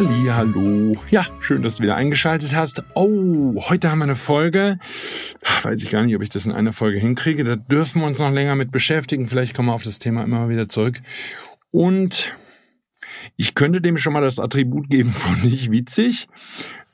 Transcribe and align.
Halli, 0.00 0.28
hallo. 0.28 0.96
Ja, 1.10 1.26
schön, 1.40 1.60
dass 1.60 1.76
du 1.76 1.82
wieder 1.82 1.94
eingeschaltet 1.94 2.56
hast. 2.56 2.82
Oh, 2.94 3.62
heute 3.68 3.90
haben 3.90 3.98
wir 3.98 4.04
eine 4.04 4.14
Folge. 4.14 4.78
Weiß 5.62 5.82
ich 5.82 5.90
gar 5.90 6.02
nicht, 6.02 6.16
ob 6.16 6.22
ich 6.22 6.30
das 6.30 6.46
in 6.46 6.52
einer 6.52 6.72
Folge 6.72 6.98
hinkriege. 6.98 7.44
Da 7.44 7.56
dürfen 7.56 8.00
wir 8.00 8.06
uns 8.06 8.18
noch 8.18 8.30
länger 8.30 8.54
mit 8.54 8.72
beschäftigen. 8.72 9.26
Vielleicht 9.26 9.54
kommen 9.54 9.68
wir 9.68 9.74
auf 9.74 9.82
das 9.82 9.98
Thema 9.98 10.22
immer 10.22 10.48
wieder 10.48 10.70
zurück. 10.70 11.02
Und 11.70 12.34
ich 13.36 13.54
könnte 13.54 13.82
dem 13.82 13.98
schon 13.98 14.14
mal 14.14 14.22
das 14.22 14.38
Attribut 14.38 14.88
geben 14.88 15.12
von 15.12 15.38
nicht 15.42 15.70
witzig. 15.70 16.28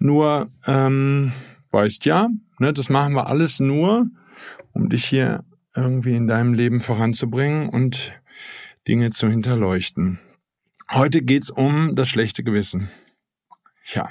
Nur, 0.01 0.51
ähm, 0.67 1.31
weißt 1.71 2.07
ja, 2.07 2.27
ne, 2.59 2.73
das 2.73 2.89
machen 2.89 3.15
wir 3.15 3.29
alles 3.29 3.61
nur, 3.61 4.09
um 4.73 4.89
dich 4.89 5.05
hier 5.05 5.45
irgendwie 5.77 6.17
in 6.17 6.27
deinem 6.27 6.55
Leben 6.55 6.81
voranzubringen 6.81 7.69
und 7.69 8.15
Dinge 8.89 9.11
zu 9.11 9.29
hinterleuchten. 9.29 10.19
Heute 10.91 11.21
geht's 11.23 11.51
um 11.51 11.97
das 11.97 12.09
schlechte 12.09 12.45
Gewissen. 12.45 12.91
Ja. 13.87 14.09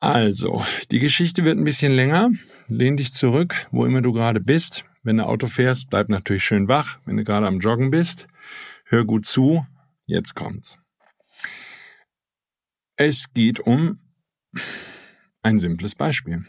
Also, 0.00 0.64
die 0.90 0.98
Geschichte 0.98 1.44
wird 1.44 1.58
ein 1.58 1.64
bisschen 1.64 1.92
länger. 1.92 2.30
Lehn 2.66 2.96
dich 2.96 3.12
zurück, 3.12 3.68
wo 3.70 3.86
immer 3.86 4.02
du 4.02 4.12
gerade 4.12 4.40
bist. 4.40 4.84
Wenn 5.04 5.18
du 5.18 5.26
Auto 5.26 5.46
fährst, 5.46 5.90
bleib 5.90 6.08
natürlich 6.08 6.42
schön 6.42 6.66
wach. 6.66 6.98
Wenn 7.04 7.16
du 7.16 7.24
gerade 7.24 7.46
am 7.46 7.60
Joggen 7.60 7.92
bist, 7.92 8.26
hör 8.84 9.04
gut 9.04 9.24
zu. 9.24 9.64
Jetzt 10.06 10.34
kommt's. 10.34 10.78
Es 12.96 13.32
geht 13.32 13.60
um 13.60 13.98
ein 15.42 15.60
simples 15.60 15.94
Beispiel. 15.94 16.44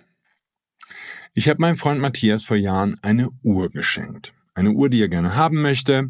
Ich 1.36 1.48
habe 1.48 1.62
meinem 1.62 1.78
Freund 1.78 2.02
Matthias 2.02 2.44
vor 2.44 2.58
Jahren 2.58 2.98
eine 3.04 3.30
Uhr 3.44 3.70
geschenkt. 3.70 4.34
Eine 4.56 4.72
Uhr, 4.72 4.90
die 4.90 5.02
er 5.02 5.10
gerne 5.10 5.36
haben 5.36 5.62
möchte 5.62 6.10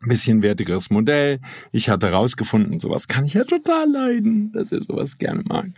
bisschen 0.00 0.42
wertigeres 0.42 0.90
Modell. 0.90 1.40
Ich 1.72 1.88
hatte 1.88 2.08
herausgefunden, 2.08 2.80
sowas 2.80 3.08
kann 3.08 3.24
ich 3.24 3.34
ja 3.34 3.44
total 3.44 3.90
leiden, 3.90 4.52
dass 4.52 4.72
er 4.72 4.82
sowas 4.82 5.18
gerne 5.18 5.42
mag. 5.44 5.70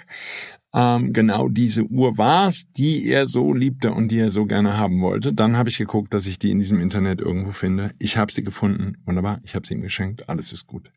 Ähm, 0.75 1.15
genau 1.15 1.49
diese 1.49 1.85
Uhr 1.85 2.19
war's, 2.19 2.71
die 2.73 3.07
er 3.07 3.27
so 3.27 3.55
liebte 3.55 3.93
und 3.93 4.09
die 4.09 4.19
er 4.19 4.31
so 4.31 4.45
gerne 4.45 4.77
haben 4.77 5.01
wollte. 5.01 5.33
Dann 5.33 5.57
habe 5.57 5.71
ich 5.71 5.79
geguckt, 5.79 6.13
dass 6.13 6.27
ich 6.27 6.39
die 6.39 6.51
in 6.51 6.59
diesem 6.59 6.81
Internet 6.81 7.21
irgendwo 7.21 7.53
finde. 7.53 7.93
Ich 7.99 8.19
habe 8.19 8.31
sie 8.31 8.43
gefunden, 8.43 8.99
wunderbar. 9.07 9.41
Ich 9.45 9.55
habe 9.55 9.67
sie 9.67 9.75
ihm 9.75 9.81
geschenkt, 9.81 10.29
alles 10.29 10.53
ist 10.53 10.67
gut. 10.67 10.91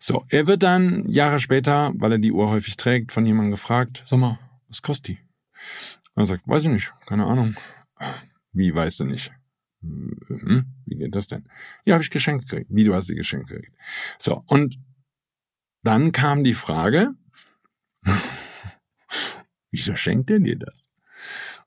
So, 0.00 0.24
er 0.28 0.48
wird 0.48 0.64
dann 0.64 1.08
Jahre 1.08 1.38
später, 1.38 1.92
weil 1.96 2.12
er 2.12 2.18
die 2.18 2.32
Uhr 2.32 2.50
häufig 2.50 2.76
trägt, 2.76 3.12
von 3.12 3.24
jemandem 3.24 3.52
gefragt: 3.52 4.04
Sag 4.08 4.18
mal, 4.18 4.40
was 4.68 4.82
kostet 4.82 5.08
die? 5.08 5.18
er 6.16 6.26
sagt: 6.26 6.48
Weiß 6.48 6.64
ich 6.64 6.70
nicht, 6.70 6.92
keine 7.06 7.26
Ahnung. 7.26 7.54
Wie 8.52 8.74
weißt 8.74 9.00
du 9.00 9.04
nicht? 9.04 9.30
Hm, 9.86 10.66
wie 10.86 10.96
geht 10.96 11.14
das 11.14 11.26
denn? 11.26 11.48
Ja, 11.84 11.94
habe 11.94 12.04
ich 12.04 12.10
geschenkt 12.10 12.48
gekriegt. 12.48 12.70
Wie, 12.70 12.84
du 12.84 12.94
hast 12.94 13.06
sie 13.06 13.14
geschenkt 13.14 13.48
gekriegt. 13.48 13.76
So, 14.18 14.42
und 14.46 14.78
dann 15.82 16.12
kam 16.12 16.44
die 16.44 16.54
Frage, 16.54 17.14
wieso 19.70 19.94
schenkt 19.96 20.30
er 20.30 20.40
dir 20.40 20.58
das? 20.58 20.88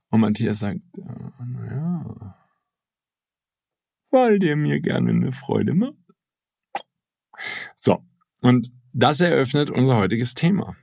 Und 0.10 0.22
Matthias 0.22 0.60
sagt, 0.60 0.82
äh, 0.98 1.44
naja, 1.46 2.36
weil 4.12 4.40
der 4.40 4.56
mir 4.56 4.82
gerne 4.82 5.12
eine 5.12 5.32
Freude 5.32 5.74
macht. 5.74 5.94
So, 7.76 8.04
und 8.42 8.72
das 8.92 9.20
eröffnet 9.20 9.70
unser 9.70 9.98
heutiges 9.98 10.34
Thema. 10.34 10.76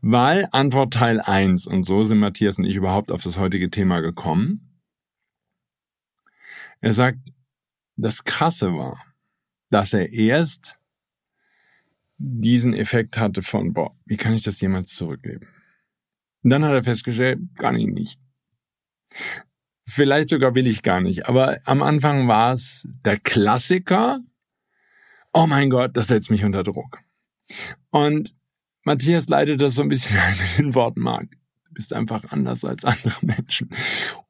Weil 0.00 0.48
Antwort 0.52 0.94
Teil 0.94 1.20
1, 1.20 1.66
und 1.66 1.84
so 1.84 2.04
sind 2.04 2.18
Matthias 2.18 2.58
und 2.58 2.64
ich 2.64 2.76
überhaupt 2.76 3.12
auf 3.12 3.22
das 3.22 3.38
heutige 3.38 3.70
Thema 3.70 4.00
gekommen, 4.00 4.71
er 6.82 6.92
sagt, 6.92 7.32
das 7.96 8.24
Krasse 8.24 8.74
war, 8.74 9.00
dass 9.70 9.92
er 9.94 10.12
erst 10.12 10.78
diesen 12.18 12.74
Effekt 12.74 13.18
hatte 13.18 13.42
von, 13.42 13.72
boah, 13.72 13.96
wie 14.04 14.16
kann 14.16 14.34
ich 14.34 14.42
das 14.42 14.60
jemals 14.60 14.94
zurückgeben? 14.94 15.48
Und 16.42 16.50
dann 16.50 16.64
hat 16.64 16.72
er 16.72 16.82
festgestellt, 16.82 17.40
gar 17.56 17.72
nicht. 17.72 18.18
Vielleicht 19.84 20.28
sogar 20.28 20.54
will 20.54 20.66
ich 20.66 20.82
gar 20.82 21.00
nicht. 21.00 21.28
Aber 21.28 21.58
am 21.64 21.82
Anfang 21.82 22.28
war 22.28 22.52
es 22.52 22.86
der 23.04 23.18
Klassiker. 23.18 24.20
Oh 25.32 25.46
mein 25.46 25.70
Gott, 25.70 25.96
das 25.96 26.08
setzt 26.08 26.30
mich 26.30 26.44
unter 26.44 26.62
Druck. 26.62 26.98
Und 27.90 28.34
Matthias 28.84 29.28
leitet 29.28 29.60
das 29.60 29.76
so 29.76 29.82
ein 29.82 29.88
bisschen 29.88 30.16
in 30.58 30.64
den 30.64 30.74
Worten 30.74 31.00
Mark 31.00 31.28
bist 31.74 31.92
einfach 31.94 32.24
anders 32.30 32.64
als 32.64 32.84
andere 32.84 33.14
Menschen. 33.22 33.70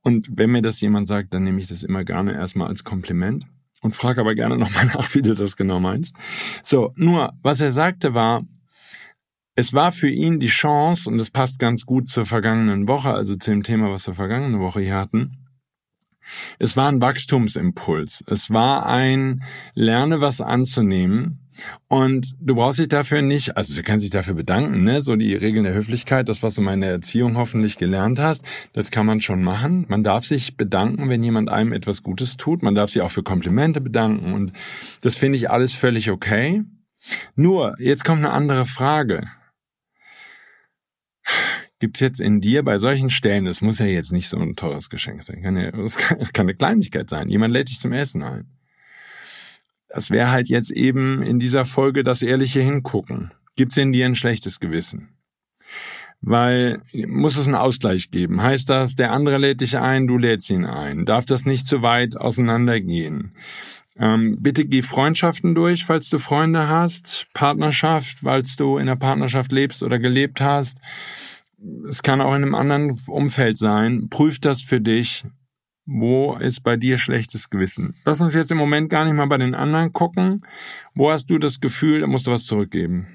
Und 0.03 0.29
wenn 0.31 0.51
mir 0.51 0.63
das 0.63 0.81
jemand 0.81 1.09
sagt, 1.09 1.35
dann 1.35 1.45
nehme 1.45 1.61
ich 1.61 1.69
das 1.69 1.83
immer 1.83 2.05
gerne 2.05 2.35
erstmal 2.35 2.69
als 2.69 2.85
Kompliment 2.85 3.47
und 3.83 3.95
frage 3.95 4.21
aber 4.21 4.35
gerne 4.35 4.57
nochmal 4.57 4.87
nach, 4.95 5.15
wie 5.15 5.23
du 5.23 5.35
das 5.35 5.57
genau 5.57 5.81
meinst. 5.81 6.15
So, 6.63 6.93
nur, 6.97 7.33
was 7.43 7.61
er 7.61 7.73
sagte 7.73 8.15
war, 8.15 8.45
es 9.55 9.75
war 9.75 9.93
für 9.93 10.09
ihn 10.09 10.41
die 10.41 10.47
Chance, 10.47 11.11
und 11.11 11.19
das 11.19 11.31
passt 11.31 11.59
ganz 11.59 11.85
gut 11.85 12.09
zur 12.09 12.25
vergangenen 12.25 12.89
Woche, 12.89 13.13
also 13.13 13.37
zu 13.37 13.51
dem 13.51 13.63
Thema, 13.63 13.91
was 13.91 14.07
wir 14.07 14.15
vergangene 14.15 14.61
Woche 14.61 14.81
hier 14.81 14.97
hatten, 14.97 15.42
es 16.59 16.77
war 16.77 16.89
ein 16.89 17.01
Wachstumsimpuls. 17.01 18.25
Es 18.27 18.51
war 18.51 18.87
ein 18.87 19.43
Lerne 19.75 20.21
was 20.21 20.41
anzunehmen. 20.41 21.39
Und 21.89 22.35
du 22.41 22.55
brauchst 22.55 22.79
dich 22.79 22.89
dafür 22.89 23.21
nicht, 23.21 23.57
also 23.59 23.77
du 23.77 23.83
kannst 23.83 24.03
dich 24.03 24.11
dafür 24.11 24.35
bedanken, 24.35 24.85
ne? 24.85 25.03
So 25.03 25.17
die 25.17 25.35
Regeln 25.35 25.65
der 25.65 25.75
Höflichkeit, 25.75 26.29
das, 26.29 26.43
was 26.43 26.55
du 26.55 26.63
in 26.63 26.65
meiner 26.65 26.87
Erziehung 26.87 27.37
hoffentlich 27.37 27.77
gelernt 27.77 28.19
hast, 28.19 28.45
das 28.73 28.91
kann 28.91 29.05
man 29.05 29.21
schon 29.21 29.43
machen. 29.43 29.85
Man 29.89 30.03
darf 30.03 30.25
sich 30.25 30.57
bedanken, 30.57 31.11
wenn 31.11 31.23
jemand 31.23 31.51
einem 31.51 31.73
etwas 31.73 32.03
Gutes 32.03 32.39
tut. 32.39 32.63
Man 32.63 32.75
darf 32.75 32.91
sich 32.91 33.03
auch 33.03 33.11
für 33.11 33.23
Komplimente 33.23 33.81
bedanken. 33.83 34.33
Und 34.33 34.53
das 35.03 35.17
finde 35.17 35.37
ich 35.37 35.51
alles 35.51 35.75
völlig 35.75 36.11
okay. 36.11 36.63
Nur, 37.35 37.75
jetzt 37.79 38.05
kommt 38.05 38.25
eine 38.25 38.33
andere 38.33 38.65
Frage 38.65 39.27
gibt's 41.83 41.99
jetzt 41.99 42.21
in 42.21 42.41
dir 42.41 42.63
bei 42.63 42.79
solchen 42.79 43.11
Stellen, 43.11 43.45
das 43.45 43.61
muss 43.61 43.81
ja 43.81 43.87
jetzt 43.87 44.13
nicht 44.13 44.29
so 44.29 44.39
ein 44.39 44.55
teures 44.55 44.89
Geschenk 44.89 45.25
sein, 45.25 45.43
kann 45.43 45.57
ja, 45.57 45.73
das 45.73 45.97
kann, 45.97 46.47
eine 46.47 46.55
Kleinigkeit 46.55 47.11
sein. 47.11 47.29
Jemand 47.29 47.53
lädt 47.53 47.71
dich 47.71 47.81
zum 47.81 47.91
Essen 47.91 48.23
ein. 48.23 48.47
Das 49.89 50.13
wäre 50.13 50.31
halt 50.31 50.49
jetzt 50.49 50.71
eben 50.71 51.23
in 51.23 51.41
dieser 51.41 51.65
Folge 51.65 52.05
das 52.05 52.23
ehrliche 52.23 52.61
Hingucken. 52.61 53.33
Gibt's 53.57 53.77
in 53.77 53.91
dir 53.91 54.07
ein 54.07 54.15
schlechtes 54.15 54.61
Gewissen? 54.61 55.09
Weil 56.21 56.81
muss 57.09 57.37
es 57.37 57.49
einen 57.49 57.57
Ausgleich 57.57 58.13
geben. 58.13 58.41
Heißt 58.41 58.71
das, 58.71 58.95
der 58.95 59.11
andere 59.11 59.39
lädt 59.39 59.61
dich 59.61 59.77
ein, 59.77 60.07
du 60.07 60.19
lädst 60.19 60.51
ihn 60.51 60.65
ein. 60.65 61.05
Darf 61.05 61.27
das 61.27 61.47
nicht 61.47 61.67
zu 61.67 61.83
weit 61.83 62.17
auseinandergehen? 62.17 63.35
Ähm, 63.99 64.37
bitte 64.39 64.67
geh 64.67 64.83
Freundschaften 64.83 65.57
durch, 65.57 65.85
falls 65.85 66.11
du 66.11 66.21
Freunde 66.21 66.69
hast, 66.69 67.27
Partnerschaft, 67.35 68.19
falls 68.23 68.55
du 68.55 68.77
in 68.77 68.83
einer 68.83 68.95
Partnerschaft 68.95 69.51
lebst 69.51 69.83
oder 69.83 69.99
gelebt 69.99 70.41
hast 70.41 70.79
es 71.89 72.03
kann 72.03 72.21
auch 72.21 72.35
in 72.35 72.43
einem 72.43 72.55
anderen 72.55 72.99
Umfeld 73.09 73.57
sein. 73.57 74.09
Prüf 74.09 74.41
das 74.41 74.63
für 74.63 74.81
dich. 74.81 75.25
Wo 75.85 76.37
ist 76.37 76.61
bei 76.61 76.77
dir 76.77 76.97
schlechtes 76.97 77.51
Gewissen? 77.51 77.95
Lass 78.05 78.21
uns 78.21 78.35
jetzt 78.35 78.53
im 78.53 78.59
Moment 78.59 78.89
gar 78.89 79.05
nicht 79.05 79.15
mal 79.15 79.27
bei 79.27 79.39
den 79.39 79.55
anderen 79.55 79.93
gucken. 79.93 80.47
Wo 80.95 81.11
hast 81.11 81.29
du 81.29 81.39
das 81.39 81.61
Gefühl, 81.61 82.01
da 82.01 82.07
musst 82.07 82.27
du 82.27 82.31
was 82.31 82.47
zurückgeben? 82.47 83.09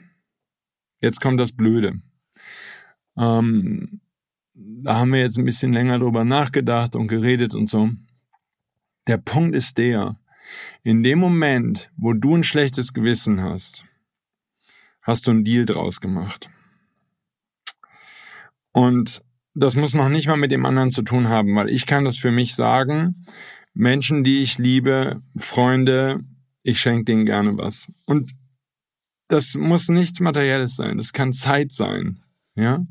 Jetzt 0.99 1.21
kommt 1.21 1.39
das 1.39 1.53
Blöde. 1.53 1.93
Ähm, 3.17 4.01
da 4.53 4.97
haben 4.97 5.13
wir 5.13 5.21
jetzt 5.21 5.37
ein 5.37 5.45
bisschen 5.45 5.71
länger 5.71 5.99
drüber 5.99 6.25
nachgedacht 6.25 6.95
und 6.95 7.07
geredet 7.07 7.55
und 7.55 7.69
so. 7.69 7.89
Der 9.07 9.17
Punkt 9.17 9.55
ist 9.55 9.77
der, 9.77 10.19
in 10.83 11.03
dem 11.03 11.19
Moment, 11.19 11.89
wo 11.95 12.13
du 12.13 12.35
ein 12.35 12.43
schlechtes 12.43 12.93
Gewissen 12.93 13.41
hast, 13.41 13.85
hast 15.01 15.27
du 15.27 15.31
einen 15.31 15.45
Deal 15.45 15.65
draus 15.65 16.01
gemacht. 16.01 16.49
Und 18.77 19.23
das 19.55 19.75
muss 19.75 19.95
noch 19.95 20.07
nicht 20.07 20.27
mal 20.27 20.37
mit 20.37 20.51
dem 20.51 20.63
anderen 20.63 20.91
zu 20.91 21.01
tun 21.01 21.29
haben, 21.29 21.55
weil 21.55 21.67
ich 21.67 21.87
kann 21.87 22.05
das 22.05 22.19
für 22.19 22.29
mich 22.29 22.53
sagen. 22.53 23.25
Menschen, 23.73 24.23
die 24.23 24.43
ich 24.43 24.59
liebe, 24.59 25.23
Freunde, 25.35 26.19
ich 26.61 26.79
schenke 26.79 27.05
denen 27.05 27.25
gerne 27.25 27.57
was. 27.57 27.91
Und 28.05 28.33
das 29.29 29.55
muss 29.55 29.89
nichts 29.89 30.19
Materielles 30.19 30.75
sein. 30.75 30.97
Das 30.97 31.11
kann 31.11 31.33
Zeit 31.33 31.71
sein. 31.71 32.19
Ja. 32.53 32.85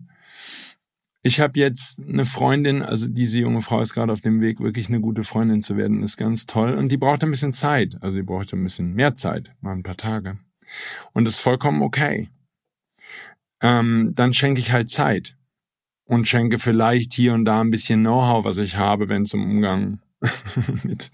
Ich 1.23 1.39
habe 1.39 1.61
jetzt 1.61 2.01
eine 2.01 2.25
Freundin, 2.25 2.83
also 2.83 3.07
diese 3.07 3.39
junge 3.39 3.61
Frau 3.61 3.81
ist 3.81 3.95
gerade 3.95 4.11
auf 4.11 4.21
dem 4.21 4.41
Weg, 4.41 4.59
wirklich 4.59 4.89
eine 4.89 5.01
gute 5.01 5.23
Freundin 5.23 5.63
zu 5.63 5.77
werden, 5.77 6.03
ist 6.03 6.17
ganz 6.17 6.47
toll. 6.47 6.75
Und 6.75 6.91
die 6.91 6.97
braucht 6.97 7.23
ein 7.23 7.31
bisschen 7.31 7.53
Zeit. 7.53 7.97
Also 8.01 8.17
die 8.17 8.25
braucht 8.25 8.53
ein 8.53 8.65
bisschen 8.65 8.93
mehr 8.95 9.15
Zeit, 9.15 9.53
mal 9.61 9.71
ein 9.71 9.85
paar 9.85 9.97
Tage. 9.97 10.37
Und 11.13 11.27
das 11.27 11.35
ist 11.35 11.41
vollkommen 11.41 11.83
okay. 11.83 12.29
Ähm, 13.63 14.15
dann 14.17 14.33
schenke 14.33 14.61
ich 14.61 14.73
halt 14.73 14.91
Zeit 14.91 15.36
und 16.07 16.27
schenke 16.27 16.59
vielleicht 16.59 17.13
hier 17.13 17.35
und 17.35 17.45
da 17.45 17.61
ein 17.61 17.71
bisschen 17.71 18.01
Know-how, 18.01 18.45
was 18.45 18.59
ich 18.59 18.77
habe, 18.77 19.09
wenn 19.09 19.23
es 19.23 19.35
um 19.35 19.43
Umgang 19.43 20.01
mit 20.85 21.11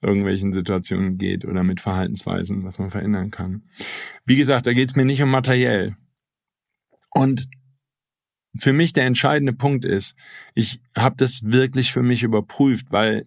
irgendwelchen 0.00 0.52
Situationen 0.52 1.18
geht 1.18 1.44
oder 1.44 1.64
mit 1.64 1.80
Verhaltensweisen, 1.80 2.64
was 2.64 2.78
man 2.78 2.90
verändern 2.90 3.30
kann. 3.30 3.64
Wie 4.24 4.36
gesagt, 4.36 4.66
da 4.66 4.72
geht 4.72 4.88
es 4.88 4.96
mir 4.96 5.04
nicht 5.04 5.22
um 5.22 5.30
materiell. 5.30 5.96
Und 7.10 7.48
für 8.56 8.72
mich 8.72 8.92
der 8.92 9.06
entscheidende 9.06 9.52
Punkt 9.52 9.84
ist, 9.84 10.14
ich 10.54 10.80
habe 10.96 11.16
das 11.16 11.42
wirklich 11.44 11.92
für 11.92 12.02
mich 12.02 12.22
überprüft, 12.22 12.86
weil 12.90 13.26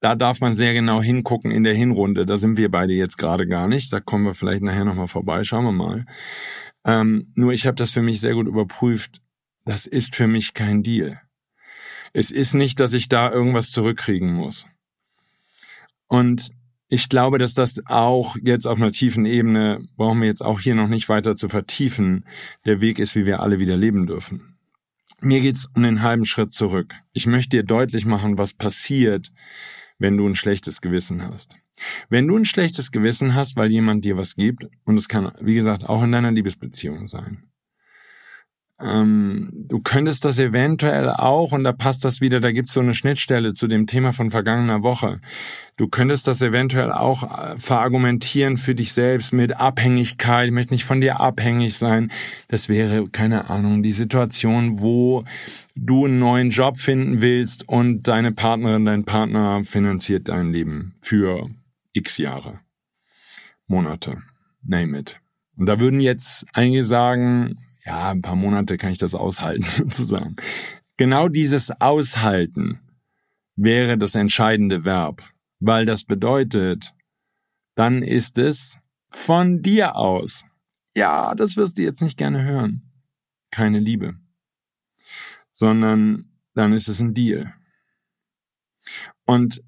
da 0.00 0.14
darf 0.14 0.40
man 0.40 0.52
sehr 0.52 0.74
genau 0.74 1.00
hingucken 1.00 1.50
in 1.50 1.64
der 1.64 1.74
Hinrunde. 1.74 2.26
Da 2.26 2.36
sind 2.36 2.58
wir 2.58 2.70
beide 2.70 2.92
jetzt 2.92 3.16
gerade 3.16 3.46
gar 3.46 3.66
nicht. 3.66 3.92
Da 3.92 4.00
kommen 4.00 4.24
wir 4.24 4.34
vielleicht 4.34 4.62
nachher 4.62 4.84
nochmal 4.84 5.06
vorbei. 5.06 5.42
Schauen 5.42 5.64
wir 5.64 5.72
mal. 5.72 6.04
Ähm, 6.84 7.32
nur 7.34 7.52
ich 7.52 7.66
habe 7.66 7.76
das 7.76 7.92
für 7.92 8.02
mich 8.02 8.20
sehr 8.20 8.34
gut 8.34 8.46
überprüft. 8.46 9.22
Das 9.66 9.84
ist 9.84 10.14
für 10.14 10.28
mich 10.28 10.54
kein 10.54 10.84
Deal. 10.84 11.20
Es 12.12 12.30
ist 12.30 12.54
nicht, 12.54 12.78
dass 12.78 12.94
ich 12.94 13.08
da 13.08 13.30
irgendwas 13.30 13.72
zurückkriegen 13.72 14.32
muss. 14.32 14.64
Und 16.06 16.50
ich 16.88 17.08
glaube, 17.08 17.38
dass 17.38 17.54
das 17.54 17.82
auch 17.86 18.36
jetzt 18.40 18.68
auf 18.68 18.78
einer 18.78 18.92
tiefen 18.92 19.26
Ebene, 19.26 19.84
brauchen 19.96 20.20
wir 20.20 20.28
jetzt 20.28 20.44
auch 20.44 20.60
hier 20.60 20.76
noch 20.76 20.86
nicht 20.86 21.08
weiter 21.08 21.34
zu 21.34 21.48
vertiefen, 21.48 22.24
der 22.64 22.80
Weg 22.80 23.00
ist, 23.00 23.16
wie 23.16 23.26
wir 23.26 23.40
alle 23.40 23.58
wieder 23.58 23.76
leben 23.76 24.06
dürfen. 24.06 24.56
Mir 25.20 25.40
geht's 25.40 25.66
um 25.74 25.82
den 25.82 26.02
halben 26.02 26.26
Schritt 26.26 26.52
zurück. 26.52 26.94
Ich 27.12 27.26
möchte 27.26 27.56
dir 27.56 27.64
deutlich 27.64 28.06
machen, 28.06 28.38
was 28.38 28.54
passiert, 28.54 29.32
wenn 29.98 30.16
du 30.16 30.28
ein 30.28 30.36
schlechtes 30.36 30.80
Gewissen 30.80 31.24
hast. 31.24 31.56
Wenn 32.08 32.28
du 32.28 32.36
ein 32.36 32.44
schlechtes 32.44 32.92
Gewissen 32.92 33.34
hast, 33.34 33.56
weil 33.56 33.72
jemand 33.72 34.04
dir 34.04 34.16
was 34.16 34.36
gibt, 34.36 34.68
und 34.84 34.96
es 34.96 35.08
kann, 35.08 35.32
wie 35.40 35.56
gesagt, 35.56 35.88
auch 35.88 36.04
in 36.04 36.12
deiner 36.12 36.30
Liebesbeziehung 36.30 37.08
sein, 37.08 37.50
ähm, 38.78 39.48
du 39.52 39.80
könntest 39.80 40.26
das 40.26 40.38
eventuell 40.38 41.08
auch, 41.08 41.52
und 41.52 41.64
da 41.64 41.72
passt 41.72 42.04
das 42.04 42.20
wieder, 42.20 42.40
da 42.40 42.52
gibt's 42.52 42.74
so 42.74 42.80
eine 42.80 42.92
Schnittstelle 42.92 43.54
zu 43.54 43.68
dem 43.68 43.86
Thema 43.86 44.12
von 44.12 44.30
vergangener 44.30 44.82
Woche. 44.82 45.20
Du 45.78 45.88
könntest 45.88 46.26
das 46.26 46.42
eventuell 46.42 46.92
auch 46.92 47.22
äh, 47.22 47.58
verargumentieren 47.58 48.58
für 48.58 48.74
dich 48.74 48.92
selbst 48.92 49.32
mit 49.32 49.58
Abhängigkeit, 49.58 50.48
ich 50.48 50.52
möchte 50.52 50.74
nicht 50.74 50.84
von 50.84 51.00
dir 51.00 51.20
abhängig 51.20 51.76
sein. 51.78 52.12
Das 52.48 52.68
wäre, 52.68 53.08
keine 53.08 53.48
Ahnung, 53.48 53.82
die 53.82 53.94
Situation, 53.94 54.80
wo 54.80 55.24
du 55.74 56.04
einen 56.04 56.18
neuen 56.18 56.50
Job 56.50 56.76
finden 56.76 57.22
willst 57.22 57.66
und 57.68 58.02
deine 58.02 58.32
Partnerin, 58.32 58.84
dein 58.84 59.04
Partner 59.04 59.64
finanziert 59.64 60.28
dein 60.28 60.52
Leben 60.52 60.94
für 60.98 61.48
x 61.94 62.18
Jahre, 62.18 62.60
Monate, 63.66 64.18
name 64.62 64.98
it. 64.98 65.18
Und 65.56 65.64
da 65.64 65.80
würden 65.80 66.00
jetzt 66.00 66.44
einige 66.52 66.84
sagen, 66.84 67.56
ja, 67.86 68.10
ein 68.10 68.20
paar 68.20 68.36
Monate 68.36 68.76
kann 68.76 68.90
ich 68.90 68.98
das 68.98 69.14
aushalten, 69.14 69.64
sozusagen. 69.68 70.36
Genau 70.96 71.28
dieses 71.28 71.70
Aushalten 71.80 72.80
wäre 73.54 73.96
das 73.96 74.14
entscheidende 74.14 74.84
Verb, 74.84 75.22
weil 75.60 75.86
das 75.86 76.04
bedeutet, 76.04 76.92
dann 77.76 78.02
ist 78.02 78.38
es 78.38 78.76
von 79.10 79.62
dir 79.62 79.96
aus. 79.96 80.44
Ja, 80.94 81.34
das 81.34 81.56
wirst 81.56 81.78
du 81.78 81.82
jetzt 81.82 82.02
nicht 82.02 82.18
gerne 82.18 82.44
hören. 82.44 82.82
Keine 83.50 83.78
Liebe. 83.78 84.14
Sondern 85.50 86.32
dann 86.54 86.72
ist 86.72 86.88
es 86.88 87.00
ein 87.00 87.14
Deal. 87.14 87.54
Und 89.24 89.62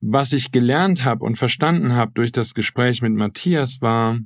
was 0.00 0.32
ich 0.32 0.52
gelernt 0.52 1.04
habe 1.04 1.24
und 1.24 1.36
verstanden 1.36 1.94
habe 1.94 2.12
durch 2.12 2.32
das 2.32 2.54
Gespräch 2.54 3.02
mit 3.02 3.12
Matthias 3.12 3.80
war, 3.80 4.18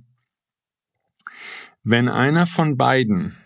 wenn 1.89 2.09
einer 2.09 2.47
von 2.47 2.77
beiden 2.77 3.37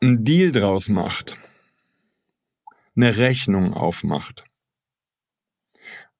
einen 0.00 0.24
Deal 0.24 0.50
draus 0.50 0.88
macht, 0.88 1.36
eine 2.96 3.18
Rechnung 3.18 3.74
aufmacht, 3.74 4.44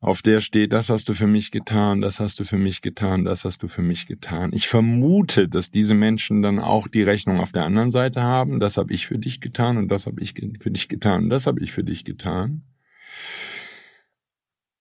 auf 0.01 0.21
der 0.21 0.41
steht, 0.41 0.75
das 0.75 0.91
hast 0.91 1.09
du 1.09 1.15
für 1.15 1.27
mich 1.27 1.51
getan, 1.51 2.03
das 2.03 2.21
hast 2.21 2.39
du 2.41 2.45
für 2.45 2.59
mich 2.59 2.83
getan, 2.83 3.25
das 3.25 3.47
hast 3.47 3.63
du 3.63 3.69
für 3.69 3.81
mich 3.81 4.07
getan. 4.07 4.51
Ich 4.53 4.69
vermute, 4.69 5.49
dass 5.49 5.71
diese 5.71 5.95
Menschen 5.95 6.43
dann 6.43 6.59
auch 6.59 6.89
die 6.89 7.03
Rechnung 7.03 7.41
auf 7.41 7.53
der 7.53 7.65
anderen 7.65 7.91
Seite 7.91 8.23
haben, 8.23 8.61
das 8.61 8.77
habe 8.77 8.93
ich 8.93 9.07
für 9.07 9.19
dich 9.19 9.41
getan 9.41 9.79
und 9.79 9.89
das 9.89 10.05
habe 10.05 10.21
ich 10.21 10.35
für 10.35 10.71
dich 10.71 10.89
getan 10.89 11.25
und 11.25 11.31
das 11.31 11.47
habe 11.47 11.63
ich 11.63 11.73
für 11.73 11.85
dich 11.85 12.05
getan. 12.05 12.65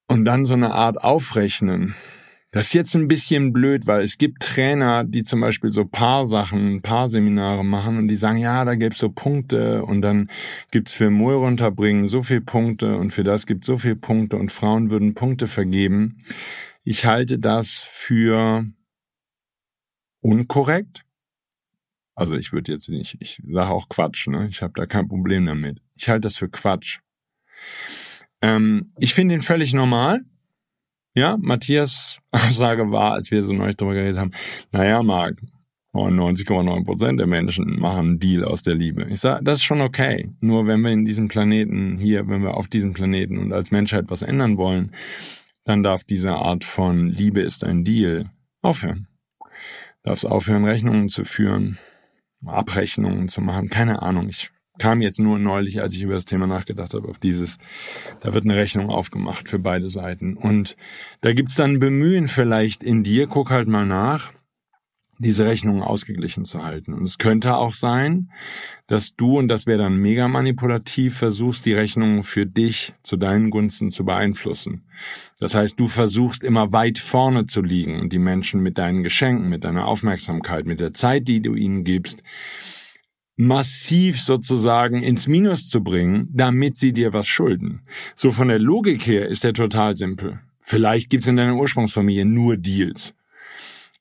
Und 0.09 0.25
dann 0.25 0.43
so 0.43 0.55
eine 0.55 0.73
Art 0.73 1.01
Aufrechnen, 1.01 1.95
das 2.51 2.67
ist 2.67 2.73
jetzt 2.73 2.95
ein 2.95 3.07
bisschen 3.07 3.53
blöd, 3.53 3.87
weil 3.87 4.03
es 4.03 4.17
gibt 4.17 4.43
Trainer, 4.43 5.05
die 5.05 5.23
zum 5.23 5.39
Beispiel 5.39 5.71
so 5.71 5.85
Paar-Sachen, 5.85 6.81
Paar-Seminare 6.81 7.63
machen 7.63 7.97
und 7.97 8.09
die 8.09 8.17
sagen, 8.17 8.39
ja, 8.39 8.65
da 8.65 8.75
gibt's 8.75 8.99
so 8.99 9.09
Punkte 9.09 9.85
und 9.85 10.01
dann 10.01 10.29
gibt's 10.69 10.93
für 10.93 11.09
Müll 11.09 11.35
runterbringen 11.35 12.09
so 12.09 12.21
viel 12.21 12.41
Punkte 12.41 12.97
und 12.97 13.11
für 13.11 13.23
das 13.23 13.45
gibt's 13.45 13.67
so 13.67 13.77
viel 13.77 13.95
Punkte 13.95 14.35
und 14.35 14.51
Frauen 14.51 14.89
würden 14.89 15.13
Punkte 15.13 15.47
vergeben. 15.47 16.23
Ich 16.83 17.05
halte 17.05 17.39
das 17.39 17.87
für 17.89 18.65
unkorrekt. 20.19 21.05
Also 22.15 22.35
ich 22.35 22.51
würde 22.51 22.73
jetzt 22.73 22.89
nicht, 22.89 23.15
ich 23.21 23.41
sage 23.47 23.71
auch 23.71 23.87
Quatsch, 23.87 24.27
ne? 24.27 24.49
Ich 24.49 24.61
habe 24.61 24.73
da 24.75 24.85
kein 24.85 25.07
Problem 25.07 25.45
damit. 25.45 25.81
Ich 25.95 26.09
halte 26.09 26.21
das 26.21 26.37
für 26.37 26.49
Quatsch. 26.49 26.99
Ähm, 28.41 28.91
ich 28.99 29.13
finde 29.13 29.35
ihn 29.35 29.41
völlig 29.41 29.73
normal. 29.73 30.21
Ja, 31.13 31.37
Matthias 31.39 32.19
Aussage 32.31 32.91
war, 32.91 33.13
als 33.13 33.31
wir 33.31 33.43
so 33.43 33.53
neu 33.53 33.73
drüber 33.73 33.93
geredet 33.93 34.17
haben, 34.17 34.31
naja, 34.71 35.03
Marc, 35.03 35.41
99,9 35.93 36.85
Prozent 36.85 37.19
der 37.19 37.27
Menschen 37.27 37.79
machen 37.79 37.99
einen 37.99 38.19
Deal 38.19 38.45
aus 38.45 38.61
der 38.61 38.75
Liebe. 38.75 39.07
Ich 39.09 39.19
sage, 39.19 39.43
das 39.43 39.59
ist 39.59 39.65
schon 39.65 39.81
okay. 39.81 40.29
Nur 40.39 40.65
wenn 40.65 40.81
wir 40.81 40.91
in 40.91 41.03
diesem 41.03 41.27
Planeten 41.27 41.97
hier, 41.97 42.27
wenn 42.29 42.43
wir 42.43 42.55
auf 42.55 42.69
diesem 42.69 42.93
Planeten 42.93 43.37
und 43.37 43.51
als 43.51 43.71
Menschheit 43.71 44.05
was 44.07 44.21
ändern 44.21 44.57
wollen, 44.57 44.93
dann 45.65 45.83
darf 45.83 46.03
diese 46.05 46.31
Art 46.31 46.63
von 46.63 47.09
Liebe 47.09 47.41
ist 47.41 47.63
ein 47.65 47.83
Deal 47.83 48.31
aufhören. 48.61 49.07
Darf 50.03 50.19
es 50.19 50.25
aufhören, 50.25 50.63
Rechnungen 50.63 51.09
zu 51.09 51.25
führen, 51.25 51.77
Abrechnungen 52.45 53.27
zu 53.27 53.41
machen. 53.41 53.69
Keine 53.69 54.01
Ahnung. 54.01 54.29
Ich 54.29 54.49
kam 54.79 55.01
jetzt 55.01 55.19
nur 55.19 55.37
neulich, 55.37 55.81
als 55.81 55.93
ich 55.93 56.01
über 56.01 56.13
das 56.13 56.25
Thema 56.25 56.47
nachgedacht 56.47 56.93
habe, 56.93 57.07
auf 57.07 57.19
dieses, 57.19 57.59
da 58.21 58.33
wird 58.33 58.45
eine 58.45 58.55
Rechnung 58.55 58.89
aufgemacht 58.89 59.49
für 59.49 59.59
beide 59.59 59.89
Seiten. 59.89 60.35
Und 60.35 60.75
da 61.21 61.33
gibt's 61.33 61.55
dann 61.55 61.79
Bemühen 61.79 62.27
vielleicht 62.27 62.83
in 62.83 63.03
dir, 63.03 63.27
guck 63.27 63.51
halt 63.51 63.67
mal 63.67 63.85
nach, 63.85 64.31
diese 65.21 65.45
Rechnung 65.45 65.83
ausgeglichen 65.83 66.45
zu 66.45 66.63
halten. 66.63 66.93
Und 66.93 67.03
es 67.03 67.19
könnte 67.19 67.55
auch 67.55 67.75
sein, 67.75 68.31
dass 68.87 69.15
du, 69.15 69.37
und 69.37 69.49
das 69.49 69.67
wäre 69.67 69.77
dann 69.77 69.97
mega 69.97 70.27
manipulativ, 70.27 71.17
versuchst, 71.17 71.65
die 71.67 71.73
Rechnung 71.73 72.23
für 72.23 72.47
dich 72.47 72.93
zu 73.03 73.17
deinen 73.17 73.51
Gunsten 73.51 73.91
zu 73.91 74.03
beeinflussen. 74.03 74.83
Das 75.39 75.53
heißt, 75.53 75.79
du 75.79 75.87
versuchst 75.87 76.43
immer 76.43 76.71
weit 76.71 76.97
vorne 76.97 77.45
zu 77.45 77.61
liegen 77.61 77.99
und 77.99 78.11
die 78.11 78.19
Menschen 78.19 78.61
mit 78.61 78.79
deinen 78.79 79.03
Geschenken, 79.03 79.47
mit 79.47 79.63
deiner 79.63 79.85
Aufmerksamkeit, 79.85 80.65
mit 80.65 80.79
der 80.79 80.93
Zeit, 80.93 81.27
die 81.27 81.41
du 81.41 81.53
ihnen 81.53 81.83
gibst, 81.83 82.23
massiv 83.41 84.21
sozusagen 84.21 85.01
ins 85.01 85.27
Minus 85.27 85.67
zu 85.67 85.83
bringen, 85.83 86.29
damit 86.31 86.77
sie 86.77 86.93
dir 86.93 87.11
was 87.11 87.27
schulden. 87.27 87.81
So 88.13 88.31
von 88.31 88.49
der 88.49 88.59
Logik 88.59 89.07
her 89.07 89.27
ist 89.27 89.43
der 89.43 89.53
total 89.53 89.95
simpel. 89.95 90.39
Vielleicht 90.59 91.09
gibt's 91.09 91.25
in 91.25 91.37
deiner 91.37 91.55
Ursprungsfamilie 91.55 92.23
nur 92.23 92.55
Deals. 92.55 93.15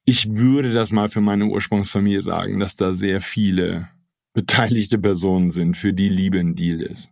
Ich 0.05 0.37
würde 0.37 0.75
das 0.75 0.93
mal 0.93 1.09
für 1.09 1.23
meine 1.23 1.47
Ursprungsfamilie 1.47 2.21
sagen, 2.21 2.61
dass 2.61 2.77
da 2.77 2.93
sehr 2.93 3.23
viele 3.23 3.89
beteiligte 4.35 4.99
Personen 4.99 5.51
sind, 5.51 5.75
für 5.75 5.95
die 5.95 6.11
Liebe 6.11 6.39
ein 6.39 6.55
Deal 6.55 6.83
ist. 6.83 7.11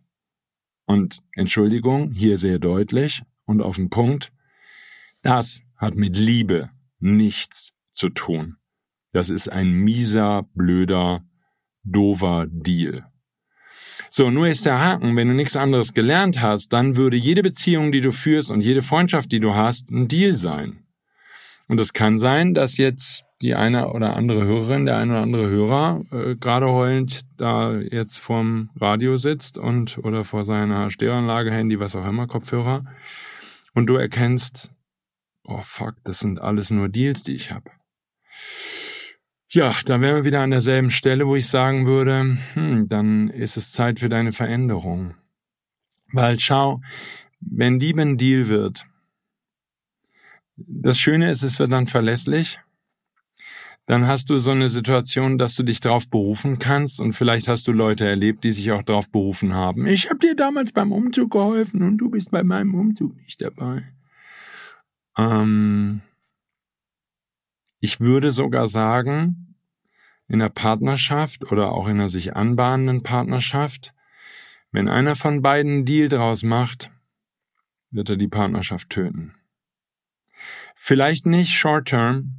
Und 0.85 1.23
Entschuldigung, 1.33 2.11
hier 2.11 2.37
sehr 2.37 2.59
deutlich 2.59 3.23
und 3.45 3.59
auf 3.59 3.77
den 3.77 3.89
Punkt, 3.89 4.31
das 5.23 5.63
hat 5.75 5.95
mit 5.95 6.15
Liebe 6.15 6.69
nichts 6.99 7.73
zu 7.89 8.09
tun. 8.09 8.57
Das 9.11 9.31
ist 9.31 9.51
ein 9.51 9.71
mieser, 9.71 10.43
blöder 10.53 11.23
dover 11.91 12.47
Deal. 12.49 13.05
So, 14.09 14.31
nur 14.31 14.47
ist 14.47 14.65
der 14.65 14.79
Haken, 14.83 15.15
wenn 15.15 15.27
du 15.27 15.35
nichts 15.35 15.55
anderes 15.55 15.93
gelernt 15.93 16.41
hast, 16.41 16.73
dann 16.73 16.95
würde 16.95 17.15
jede 17.15 17.43
Beziehung, 17.43 17.91
die 17.91 18.01
du 18.01 18.11
führst 18.11 18.49
und 18.49 18.61
jede 18.61 18.81
Freundschaft, 18.81 19.31
die 19.31 19.39
du 19.39 19.53
hast, 19.53 19.89
ein 19.91 20.07
Deal 20.07 20.35
sein. 20.35 20.83
Und 21.67 21.79
es 21.79 21.93
kann 21.93 22.17
sein, 22.17 22.55
dass 22.55 22.77
jetzt 22.77 23.23
die 23.41 23.55
eine 23.55 23.93
oder 23.93 24.15
andere 24.15 24.43
Hörerin, 24.43 24.85
der 24.85 24.97
eine 24.97 25.13
oder 25.13 25.21
andere 25.21 25.49
Hörer 25.49 26.03
äh, 26.11 26.35
gerade 26.35 26.67
heulend 26.67 27.21
da 27.37 27.75
jetzt 27.75 28.17
vorm 28.17 28.69
Radio 28.79 29.17
sitzt 29.17 29.57
und 29.57 29.99
oder 29.99 30.25
vor 30.25 30.43
seiner 30.43 30.89
Stereoanlage, 30.89 31.51
Handy, 31.51 31.79
was 31.79 31.95
auch 31.95 32.05
immer, 32.05 32.27
Kopfhörer 32.27 32.83
und 33.73 33.85
du 33.85 33.95
erkennst, 33.95 34.71
oh 35.43 35.61
fuck, 35.63 35.95
das 36.03 36.19
sind 36.19 36.41
alles 36.41 36.69
nur 36.69 36.89
Deals, 36.89 37.23
die 37.23 37.33
ich 37.33 37.51
habe. 37.51 37.71
Ja, 39.51 39.75
da 39.85 39.99
wären 39.99 40.17
wir 40.17 40.25
wieder 40.25 40.41
an 40.41 40.51
derselben 40.51 40.91
Stelle, 40.91 41.25
wo 41.25 41.35
ich 41.35 41.47
sagen 41.47 41.87
würde, 41.87 42.37
hm, 42.53 42.87
dann 42.87 43.29
ist 43.29 43.57
es 43.57 43.71
Zeit 43.71 43.99
für 43.99 44.07
deine 44.07 44.31
Veränderung. 44.31 45.15
Weil 46.11 46.39
schau, 46.39 46.81
wenn 47.39 47.79
Liebe 47.79 48.01
ein 48.01 48.17
Deal 48.17 48.47
wird, 48.47 48.85
das 50.55 50.99
Schöne 50.99 51.31
ist, 51.31 51.41
es 51.41 51.57
wird 51.57 51.71
dann 51.71 51.87
verlässlich. 51.87 52.59
Dann 53.87 54.05
hast 54.05 54.29
du 54.29 54.37
so 54.37 54.51
eine 54.51 54.69
Situation, 54.69 55.39
dass 55.39 55.55
du 55.55 55.63
dich 55.63 55.79
darauf 55.79 56.07
berufen 56.07 56.59
kannst 56.59 56.99
und 56.99 57.13
vielleicht 57.13 57.47
hast 57.47 57.67
du 57.67 57.71
Leute 57.71 58.07
erlebt, 58.07 58.43
die 58.43 58.51
sich 58.51 58.71
auch 58.71 58.83
darauf 58.83 59.09
berufen 59.09 59.55
haben. 59.55 59.87
Ich 59.87 60.11
habe 60.11 60.19
dir 60.19 60.35
damals 60.35 60.73
beim 60.73 60.91
Umzug 60.91 61.31
geholfen 61.31 61.81
und 61.81 61.97
du 61.97 62.11
bist 62.11 62.29
bei 62.29 62.43
meinem 62.43 62.75
Umzug 62.75 63.15
nicht 63.15 63.41
dabei. 63.41 63.81
Ähm, 65.17 66.01
ich 67.79 67.99
würde 67.99 68.31
sogar 68.31 68.67
sagen, 68.67 69.55
in 70.27 70.39
der 70.39 70.49
Partnerschaft 70.49 71.51
oder 71.51 71.71
auch 71.71 71.87
in 71.87 71.99
einer 71.99 72.09
sich 72.09 72.35
anbahnenden 72.35 73.03
Partnerschaft, 73.03 73.93
wenn 74.71 74.87
einer 74.87 75.15
von 75.15 75.41
beiden 75.41 75.71
einen 75.71 75.85
Deal 75.85 76.09
draus 76.09 76.43
macht, 76.43 76.91
wird 77.89 78.09
er 78.09 78.17
die 78.17 78.27
Partnerschaft 78.27 78.89
töten. 78.89 79.33
Vielleicht 80.75 81.25
nicht 81.25 81.53
short 81.53 81.87
term, 81.87 82.35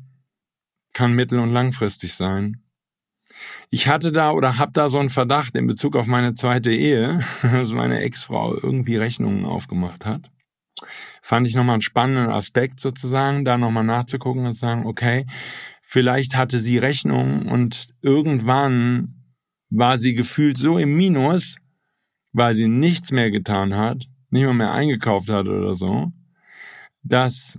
kann 0.92 1.14
mittel- 1.14 1.40
und 1.40 1.52
langfristig 1.52 2.14
sein. 2.14 2.62
Ich 3.70 3.88
hatte 3.88 4.12
da 4.12 4.32
oder 4.32 4.58
hab 4.58 4.74
da 4.74 4.88
so 4.88 4.98
einen 4.98 5.08
Verdacht 5.08 5.54
in 5.56 5.66
Bezug 5.66 5.96
auf 5.96 6.06
meine 6.06 6.34
zweite 6.34 6.72
Ehe, 6.72 7.20
dass 7.42 7.72
meine 7.72 8.00
Ex-Frau 8.00 8.54
irgendwie 8.54 8.96
Rechnungen 8.96 9.44
aufgemacht 9.44 10.06
hat 10.06 10.30
fand 11.22 11.46
ich 11.46 11.54
nochmal 11.54 11.74
einen 11.74 11.82
spannenden 11.82 12.30
Aspekt 12.30 12.80
sozusagen, 12.80 13.44
da 13.44 13.58
nochmal 13.58 13.84
nachzugucken 13.84 14.46
und 14.46 14.52
zu 14.52 14.60
sagen, 14.60 14.86
okay, 14.86 15.26
vielleicht 15.82 16.36
hatte 16.36 16.60
sie 16.60 16.78
Rechnung 16.78 17.46
und 17.46 17.88
irgendwann 18.02 19.14
war 19.70 19.98
sie 19.98 20.14
gefühlt 20.14 20.58
so 20.58 20.78
im 20.78 20.96
Minus, 20.96 21.56
weil 22.32 22.54
sie 22.54 22.68
nichts 22.68 23.12
mehr 23.12 23.30
getan 23.30 23.76
hat, 23.76 24.08
nicht 24.30 24.44
mal 24.44 24.54
mehr 24.54 24.72
eingekauft 24.72 25.30
hat 25.30 25.46
oder 25.46 25.74
so, 25.74 26.12
dass 27.02 27.58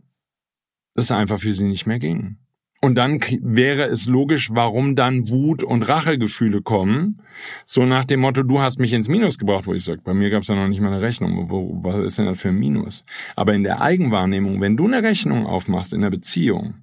das 0.93 1.11
einfach 1.11 1.39
für 1.39 1.53
sie 1.53 1.65
nicht 1.65 1.85
mehr 1.85 1.99
ging. 1.99 2.37
Und 2.83 2.95
dann 2.95 3.19
wäre 3.41 3.83
es 3.83 4.07
logisch, 4.07 4.49
warum 4.53 4.95
dann 4.95 5.29
Wut 5.29 5.61
und 5.61 5.87
Rachegefühle 5.87 6.63
kommen. 6.63 7.21
So 7.63 7.85
nach 7.85 8.05
dem 8.05 8.21
Motto, 8.21 8.41
du 8.41 8.59
hast 8.59 8.79
mich 8.79 8.93
ins 8.93 9.07
Minus 9.07 9.37
gebracht, 9.37 9.67
wo 9.67 9.73
ich 9.75 9.85
sage, 9.85 10.01
bei 10.03 10.15
mir 10.15 10.31
gab 10.31 10.41
es 10.41 10.47
ja 10.47 10.55
noch 10.55 10.67
nicht 10.67 10.81
mal 10.81 10.91
eine 10.91 11.01
Rechnung. 11.01 11.51
Wo, 11.51 11.79
was 11.83 11.99
ist 11.99 12.17
denn 12.17 12.25
das 12.25 12.41
für 12.41 12.49
ein 12.49 12.57
Minus? 12.57 13.05
Aber 13.35 13.53
in 13.53 13.63
der 13.63 13.81
Eigenwahrnehmung, 13.81 14.61
wenn 14.61 14.77
du 14.77 14.87
eine 14.87 15.03
Rechnung 15.03 15.45
aufmachst 15.45 15.93
in 15.93 16.01
der 16.01 16.09
Beziehung, 16.09 16.73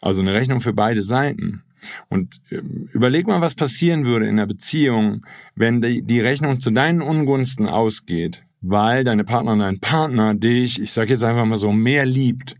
also 0.00 0.22
eine 0.22 0.32
Rechnung 0.32 0.60
für 0.60 0.72
beide 0.72 1.02
Seiten, 1.02 1.62
und 2.08 2.40
ähm, 2.50 2.88
überleg 2.92 3.26
mal, 3.26 3.40
was 3.40 3.54
passieren 3.54 4.04
würde 4.04 4.26
in 4.26 4.36
der 4.36 4.46
Beziehung, 4.46 5.24
wenn 5.54 5.80
die, 5.80 6.02
die 6.02 6.20
Rechnung 6.20 6.58
zu 6.58 6.70
deinen 6.70 7.02
Ungunsten 7.02 7.66
ausgeht, 7.66 8.42
weil 8.60 9.04
deine 9.04 9.24
Partnerin, 9.24 9.60
dein 9.60 9.78
Partner 9.78 10.34
dich, 10.34 10.80
ich 10.80 10.92
sage 10.92 11.10
jetzt 11.10 11.22
einfach 11.22 11.44
mal 11.44 11.58
so, 11.58 11.70
mehr 11.70 12.06
liebt 12.06 12.56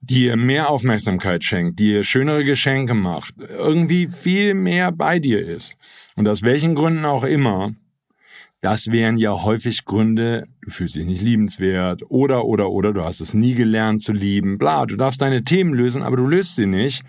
die 0.00 0.24
ihr 0.24 0.36
mehr 0.36 0.70
Aufmerksamkeit 0.70 1.44
schenkt, 1.44 1.78
die 1.78 1.92
ihr 1.92 2.04
schönere 2.04 2.44
Geschenke 2.44 2.94
macht, 2.94 3.34
irgendwie 3.38 4.06
viel 4.06 4.54
mehr 4.54 4.92
bei 4.92 5.18
dir 5.18 5.46
ist. 5.46 5.76
Und 6.16 6.26
aus 6.26 6.42
welchen 6.42 6.74
Gründen 6.74 7.04
auch 7.04 7.24
immer, 7.24 7.74
das 8.62 8.90
wären 8.90 9.16
ja 9.16 9.42
häufig 9.42 9.84
Gründe, 9.84 10.46
du 10.62 10.70
fühlst 10.70 10.96
dich 10.96 11.06
nicht 11.06 11.22
liebenswert 11.22 12.02
oder, 12.08 12.44
oder, 12.44 12.70
oder, 12.70 12.92
du 12.92 13.04
hast 13.04 13.20
es 13.20 13.34
nie 13.34 13.54
gelernt 13.54 14.02
zu 14.02 14.12
lieben, 14.12 14.58
bla, 14.58 14.86
du 14.86 14.96
darfst 14.96 15.20
deine 15.20 15.44
Themen 15.44 15.74
lösen, 15.74 16.02
aber 16.02 16.16
du 16.16 16.26
löst 16.26 16.56
sie 16.56 16.66
nicht. 16.66 17.02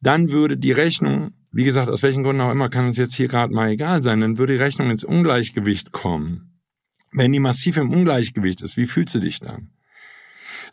Dann 0.00 0.30
würde 0.30 0.56
die 0.56 0.72
Rechnung, 0.72 1.32
wie 1.50 1.64
gesagt, 1.64 1.88
aus 1.88 2.02
welchen 2.02 2.24
Gründen 2.24 2.42
auch 2.42 2.50
immer, 2.50 2.68
kann 2.68 2.86
uns 2.86 2.96
jetzt 2.96 3.14
hier 3.14 3.28
gerade 3.28 3.52
mal 3.52 3.70
egal 3.70 4.02
sein, 4.02 4.20
dann 4.20 4.38
würde 4.38 4.54
die 4.54 4.62
Rechnung 4.62 4.90
ins 4.90 5.04
Ungleichgewicht 5.04 5.92
kommen. 5.92 6.58
Wenn 7.12 7.32
die 7.32 7.40
massiv 7.40 7.76
im 7.76 7.90
Ungleichgewicht 7.90 8.62
ist, 8.62 8.76
wie 8.76 8.86
fühlst 8.86 9.14
du 9.14 9.20
dich 9.20 9.40
dann? 9.40 9.70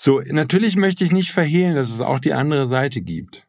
So, 0.01 0.22
natürlich 0.22 0.77
möchte 0.77 1.03
ich 1.03 1.12
nicht 1.12 1.32
verhehlen, 1.32 1.75
dass 1.75 1.91
es 1.91 2.00
auch 2.00 2.20
die 2.20 2.32
andere 2.32 2.68
Seite 2.68 3.01
gibt. 3.01 3.46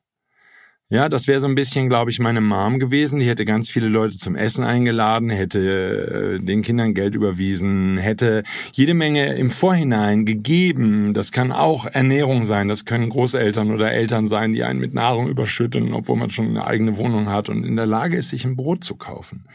Ja, 0.92 1.08
das 1.08 1.28
wäre 1.28 1.40
so 1.40 1.46
ein 1.46 1.54
bisschen, 1.54 1.88
glaube 1.88 2.10
ich, 2.10 2.18
meine 2.18 2.40
Mom 2.40 2.80
gewesen. 2.80 3.20
Die 3.20 3.26
hätte 3.26 3.44
ganz 3.44 3.70
viele 3.70 3.86
Leute 3.86 4.16
zum 4.16 4.34
Essen 4.34 4.64
eingeladen, 4.64 5.30
hätte 5.30 6.40
äh, 6.40 6.44
den 6.44 6.62
Kindern 6.62 6.94
Geld 6.94 7.14
überwiesen, 7.14 7.96
hätte 7.96 8.42
jede 8.72 8.94
Menge 8.94 9.34
im 9.34 9.50
Vorhinein 9.50 10.26
gegeben. 10.26 11.14
Das 11.14 11.30
kann 11.30 11.52
auch 11.52 11.86
Ernährung 11.86 12.44
sein, 12.44 12.66
das 12.66 12.84
können 12.84 13.08
Großeltern 13.08 13.70
oder 13.70 13.92
Eltern 13.92 14.26
sein, 14.26 14.52
die 14.52 14.64
einen 14.64 14.80
mit 14.80 14.92
Nahrung 14.92 15.28
überschütten, 15.28 15.94
obwohl 15.94 16.16
man 16.16 16.30
schon 16.30 16.48
eine 16.48 16.66
eigene 16.66 16.96
Wohnung 16.96 17.28
hat 17.28 17.48
und 17.48 17.62
in 17.62 17.76
der 17.76 17.86
Lage 17.86 18.16
ist, 18.16 18.30
sich 18.30 18.44
ein 18.44 18.56
Brot 18.56 18.82
zu 18.82 18.96
kaufen. 18.96 19.46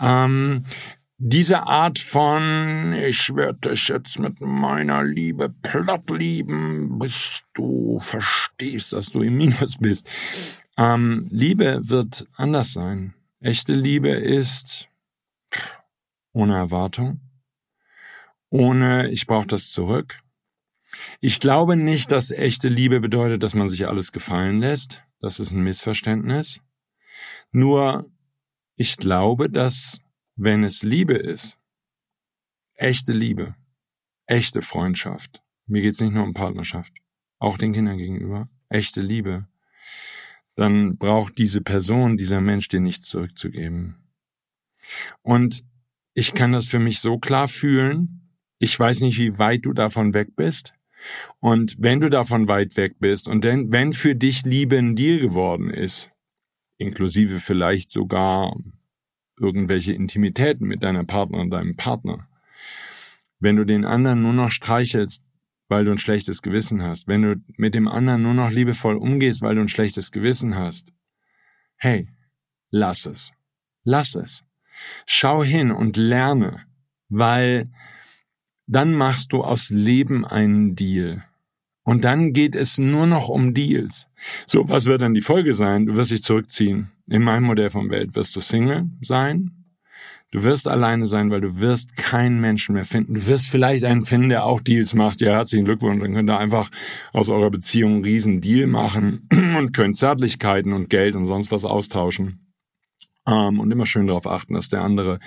Ähm, 0.00 0.64
diese 1.24 1.68
Art 1.68 2.00
von 2.00 2.94
ich 2.94 3.32
werde 3.36 3.70
dich 3.70 3.86
jetzt 3.86 4.18
mit 4.18 4.40
meiner 4.40 5.04
Liebe 5.04 5.50
platt 5.62 6.10
lieben, 6.10 6.98
bis 6.98 7.44
du 7.54 8.00
verstehst, 8.00 8.92
dass 8.92 9.12
du 9.12 9.22
im 9.22 9.36
Minus 9.36 9.78
bist. 9.78 10.04
Ähm, 10.76 11.28
Liebe 11.30 11.78
wird 11.84 12.26
anders 12.34 12.72
sein. 12.72 13.14
Echte 13.38 13.72
Liebe 13.72 14.08
ist 14.08 14.88
ohne 16.32 16.56
Erwartung, 16.56 17.20
ohne 18.50 19.08
ich 19.10 19.28
brauche 19.28 19.46
das 19.46 19.70
zurück. 19.70 20.18
Ich 21.20 21.38
glaube 21.38 21.76
nicht, 21.76 22.10
dass 22.10 22.32
echte 22.32 22.68
Liebe 22.68 22.98
bedeutet, 22.98 23.44
dass 23.44 23.54
man 23.54 23.68
sich 23.68 23.86
alles 23.86 24.10
gefallen 24.10 24.58
lässt. 24.58 25.04
Das 25.20 25.38
ist 25.38 25.52
ein 25.52 25.62
Missverständnis. 25.62 26.60
Nur 27.52 28.10
ich 28.74 28.96
glaube, 28.96 29.48
dass 29.48 30.00
wenn 30.42 30.64
es 30.64 30.82
Liebe 30.82 31.14
ist, 31.14 31.56
echte 32.74 33.12
Liebe, 33.12 33.54
echte 34.26 34.60
Freundschaft, 34.60 35.40
mir 35.66 35.82
geht's 35.82 36.00
nicht 36.00 36.14
nur 36.14 36.24
um 36.24 36.34
Partnerschaft, 36.34 36.92
auch 37.38 37.56
den 37.56 37.72
Kindern 37.72 37.96
gegenüber, 37.96 38.48
echte 38.68 39.02
Liebe, 39.02 39.46
dann 40.56 40.96
braucht 40.96 41.38
diese 41.38 41.60
Person, 41.60 42.16
dieser 42.16 42.40
Mensch 42.40 42.66
dir 42.68 42.80
nichts 42.80 43.08
zurückzugeben. 43.08 43.96
Und 45.22 45.62
ich 46.14 46.34
kann 46.34 46.50
das 46.50 46.66
für 46.66 46.80
mich 46.80 47.00
so 47.00 47.18
klar 47.18 47.46
fühlen, 47.46 48.22
ich 48.58 48.78
weiß 48.78 49.02
nicht, 49.02 49.18
wie 49.18 49.38
weit 49.38 49.64
du 49.64 49.72
davon 49.72 50.12
weg 50.12 50.34
bist. 50.36 50.74
Und 51.40 51.76
wenn 51.78 52.00
du 52.00 52.10
davon 52.10 52.48
weit 52.48 52.76
weg 52.76 52.96
bist 52.98 53.28
und 53.28 53.44
denn, 53.44 53.72
wenn 53.72 53.92
für 53.92 54.14
dich 54.14 54.44
Liebe 54.44 54.78
ein 54.78 54.94
Deal 54.94 55.18
geworden 55.18 55.70
ist, 55.70 56.10
inklusive 56.78 57.38
vielleicht 57.40 57.90
sogar 57.90 58.56
irgendwelche 59.38 59.92
Intimitäten 59.92 60.66
mit 60.66 60.82
deiner 60.82 61.04
Partnerin, 61.04 61.50
deinem 61.50 61.76
Partner. 61.76 62.28
Wenn 63.38 63.56
du 63.56 63.64
den 63.64 63.84
anderen 63.84 64.22
nur 64.22 64.32
noch 64.32 64.50
streichelst, 64.50 65.22
weil 65.68 65.84
du 65.84 65.90
ein 65.92 65.98
schlechtes 65.98 66.42
Gewissen 66.42 66.82
hast, 66.82 67.08
wenn 67.08 67.22
du 67.22 67.36
mit 67.56 67.74
dem 67.74 67.88
anderen 67.88 68.22
nur 68.22 68.34
noch 68.34 68.50
liebevoll 68.50 68.96
umgehst, 68.96 69.42
weil 69.42 69.54
du 69.54 69.62
ein 69.62 69.68
schlechtes 69.68 70.12
Gewissen 70.12 70.54
hast, 70.54 70.92
hey, 71.76 72.08
lass 72.70 73.06
es. 73.06 73.32
Lass 73.84 74.14
es. 74.14 74.44
Schau 75.06 75.42
hin 75.42 75.72
und 75.72 75.96
lerne, 75.96 76.64
weil 77.08 77.70
dann 78.66 78.94
machst 78.94 79.32
du 79.32 79.42
aus 79.42 79.70
Leben 79.70 80.24
einen 80.24 80.76
Deal. 80.76 81.24
Und 81.84 82.04
dann 82.04 82.32
geht 82.32 82.54
es 82.54 82.78
nur 82.78 83.06
noch 83.06 83.28
um 83.28 83.54
Deals. 83.54 84.08
So, 84.46 84.68
was 84.68 84.86
wird 84.86 85.02
dann 85.02 85.14
die 85.14 85.20
Folge 85.20 85.52
sein? 85.54 85.86
Du 85.86 85.96
wirst 85.96 86.12
dich 86.12 86.22
zurückziehen. 86.22 86.92
In 87.12 87.24
meinem 87.24 87.44
Modell 87.44 87.68
von 87.68 87.90
Welt 87.90 88.14
wirst 88.14 88.34
du 88.36 88.40
Single 88.40 88.88
sein. 89.02 89.50
Du 90.30 90.44
wirst 90.44 90.66
alleine 90.66 91.04
sein, 91.04 91.30
weil 91.30 91.42
du 91.42 91.60
wirst 91.60 91.94
keinen 91.94 92.40
Menschen 92.40 92.74
mehr 92.74 92.86
finden. 92.86 93.12
Du 93.12 93.26
wirst 93.26 93.50
vielleicht 93.50 93.84
einen 93.84 94.04
finden, 94.04 94.30
der 94.30 94.46
auch 94.46 94.62
Deals 94.62 94.94
macht. 94.94 95.20
Ja, 95.20 95.32
herzlichen 95.32 95.66
Glückwunsch. 95.66 96.00
Dann 96.02 96.14
könnt 96.14 96.30
ihr 96.30 96.38
einfach 96.38 96.70
aus 97.12 97.28
eurer 97.28 97.50
Beziehung 97.50 97.96
einen 97.96 98.04
riesen 98.04 98.40
Deal 98.40 98.66
machen 98.66 99.28
und 99.58 99.74
könnt 99.74 99.98
Zärtlichkeiten 99.98 100.72
und 100.72 100.88
Geld 100.88 101.14
und 101.14 101.26
sonst 101.26 101.52
was 101.52 101.66
austauschen. 101.66 102.54
Ähm, 103.28 103.60
und 103.60 103.70
immer 103.70 103.84
schön 103.84 104.06
darauf 104.06 104.26
achten, 104.26 104.54
dass 104.54 104.70
der 104.70 104.80
andere 104.80 105.18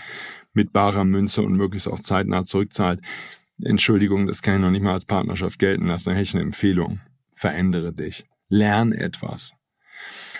mit 0.54 0.74
barer 0.74 1.06
Münze 1.06 1.44
und 1.44 1.54
möglichst 1.54 1.88
auch 1.88 2.00
zeitnah 2.00 2.46
zurückzahlt. 2.46 3.00
Entschuldigung, 3.62 4.25
das 4.25 4.42
kann 4.42 4.56
ich 4.56 4.62
noch 4.62 4.72
nicht 4.72 4.82
mal 4.82 4.94
als 4.94 5.06
Partnerschaft 5.06 5.60
gelten 5.60 5.86
lassen. 5.86 6.10
Da 6.10 6.15
hätte 6.15 6.24
ich 6.24 6.34
eine 6.34 6.42
Empfehlung. 6.46 7.01
Verändere 7.32 7.94
dich. 7.94 8.25
Lern 8.50 8.92
etwas. 8.92 9.54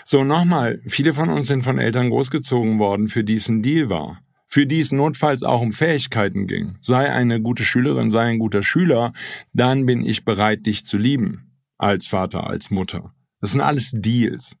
So, 0.08 0.22
nochmal. 0.22 0.80
Viele 0.86 1.14
von 1.14 1.30
uns 1.30 1.48
sind 1.48 1.64
von 1.64 1.80
Eltern 1.80 2.10
großgezogen 2.10 2.78
worden, 2.78 3.08
für 3.08 3.24
die 3.24 3.34
es 3.34 3.48
ein 3.48 3.60
Deal 3.60 3.88
war. 3.88 4.20
Für 4.46 4.64
die 4.64 4.78
es 4.78 4.92
notfalls 4.92 5.42
auch 5.42 5.60
um 5.60 5.72
Fähigkeiten 5.72 6.46
ging. 6.46 6.76
Sei 6.80 7.12
eine 7.12 7.40
gute 7.40 7.64
Schülerin, 7.64 8.12
sei 8.12 8.26
ein 8.26 8.38
guter 8.38 8.62
Schüler, 8.62 9.12
dann 9.52 9.84
bin 9.84 10.06
ich 10.06 10.24
bereit, 10.24 10.64
dich 10.64 10.84
zu 10.84 10.96
lieben. 10.96 11.50
Als 11.76 12.06
Vater, 12.06 12.46
als 12.46 12.70
Mutter. 12.70 13.14
Das 13.40 13.50
sind 13.50 13.60
alles 13.60 13.90
Deals. 13.96 14.56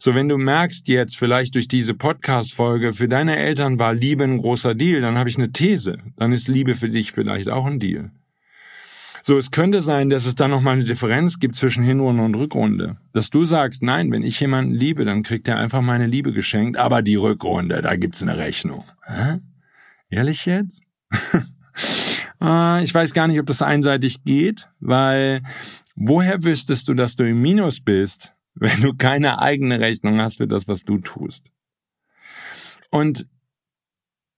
So, 0.00 0.16
wenn 0.16 0.28
du 0.28 0.36
merkst 0.36 0.88
jetzt 0.88 1.16
vielleicht 1.16 1.54
durch 1.54 1.68
diese 1.68 1.94
Podcast-Folge, 1.94 2.92
für 2.92 3.08
deine 3.08 3.36
Eltern 3.36 3.78
war 3.78 3.94
Liebe 3.94 4.24
ein 4.24 4.38
großer 4.38 4.74
Deal, 4.74 5.00
dann 5.00 5.16
habe 5.16 5.28
ich 5.28 5.38
eine 5.38 5.52
These. 5.52 5.98
Dann 6.16 6.32
ist 6.32 6.48
Liebe 6.48 6.74
für 6.74 6.90
dich 6.90 7.12
vielleicht 7.12 7.48
auch 7.48 7.66
ein 7.66 7.78
Deal. 7.78 8.10
So, 9.22 9.38
es 9.38 9.50
könnte 9.50 9.82
sein, 9.82 10.10
dass 10.10 10.26
es 10.26 10.34
da 10.34 10.48
nochmal 10.48 10.74
eine 10.74 10.84
Differenz 10.84 11.38
gibt 11.38 11.54
zwischen 11.54 11.82
Hinrunde 11.82 12.22
und 12.22 12.34
Rückrunde. 12.34 12.96
Dass 13.12 13.30
du 13.30 13.44
sagst, 13.44 13.82
nein, 13.82 14.10
wenn 14.10 14.22
ich 14.22 14.40
jemanden 14.40 14.72
liebe, 14.72 15.04
dann 15.04 15.22
kriegt 15.22 15.48
er 15.48 15.56
einfach 15.56 15.80
meine 15.80 16.06
Liebe 16.06 16.32
geschenkt, 16.32 16.78
aber 16.78 17.02
die 17.02 17.16
Rückrunde, 17.16 17.82
da 17.82 17.96
gibt's 17.96 18.22
eine 18.22 18.36
Rechnung. 18.36 18.84
Hä? 19.04 19.38
Ehrlich 20.08 20.46
jetzt? 20.46 20.82
Ah, 22.40 22.80
ich 22.82 22.94
weiß 22.94 23.12
gar 23.14 23.28
nicht, 23.28 23.40
ob 23.40 23.46
das 23.46 23.62
einseitig 23.62 24.24
geht, 24.24 24.68
weil 24.80 25.42
woher 25.94 26.42
wüsstest 26.42 26.88
du, 26.88 26.94
dass 26.94 27.16
du 27.16 27.28
im 27.28 27.42
Minus 27.42 27.80
bist, 27.80 28.32
wenn 28.54 28.80
du 28.80 28.94
keine 28.94 29.40
eigene 29.40 29.80
Rechnung 29.80 30.20
hast 30.20 30.38
für 30.38 30.48
das, 30.48 30.68
was 30.68 30.84
du 30.84 30.98
tust? 30.98 31.50
Und 32.90 33.26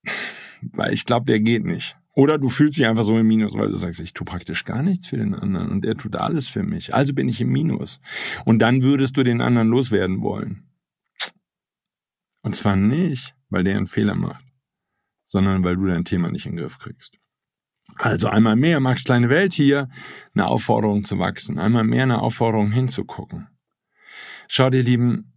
weil 0.63 0.93
ich 0.93 1.07
glaube, 1.07 1.27
der 1.27 1.41
geht 1.41 1.65
nicht. 1.65 1.97
Oder 2.15 2.39
du 2.39 2.49
fühlst 2.49 2.77
dich 2.77 2.87
einfach 2.87 3.05
so 3.05 3.17
im 3.19 3.27
Minus, 3.27 3.55
weil 3.55 3.71
du 3.71 3.77
sagst, 3.77 4.01
ich 4.01 4.13
tue 4.13 4.25
praktisch 4.25 4.65
gar 4.65 4.83
nichts 4.83 5.07
für 5.07 5.17
den 5.17 5.35
anderen 5.35 5.71
und 5.71 5.85
er 5.85 5.97
tut 5.97 6.17
alles 6.17 6.49
für 6.49 6.63
mich. 6.63 6.95
Also 6.95 7.15
bin 7.15 7.29
ich 7.29 7.41
im 7.41 7.51
Minus. 7.51 8.01
Und 8.45 8.59
dann 8.59 8.83
würdest 8.83 9.17
du 9.17 9.23
den 9.23 9.41
anderen 9.41 9.69
loswerden 9.69 10.21
wollen. 10.21 10.69
Und 12.43 12.57
zwar 12.57 12.75
nicht, 12.75 13.35
weil 13.49 13.65
der 13.65 13.77
einen 13.77 13.87
Fehler 13.87 14.15
macht, 14.15 14.45
sondern 15.25 15.63
weil 15.63 15.77
du 15.77 15.87
dein 15.87 16.05
Thema 16.05 16.31
nicht 16.31 16.47
in 16.47 16.57
den 16.57 16.63
Griff 16.63 16.79
kriegst. 16.79 17.17
Also 17.97 18.29
einmal 18.29 18.57
mehr 18.57 18.81
Max 18.81 19.05
kleine 19.05 19.29
Welt 19.29 19.53
hier, 19.53 19.89
eine 20.35 20.47
Aufforderung 20.47 21.05
zu 21.05 21.19
wachsen, 21.19 21.59
einmal 21.59 21.85
mehr 21.85 22.05
eine 22.05 22.23
Aufforderung 22.23 22.71
hinzugucken. 22.71 23.49
Schau 24.49 24.71
dir, 24.71 24.83
Lieben, 24.83 25.33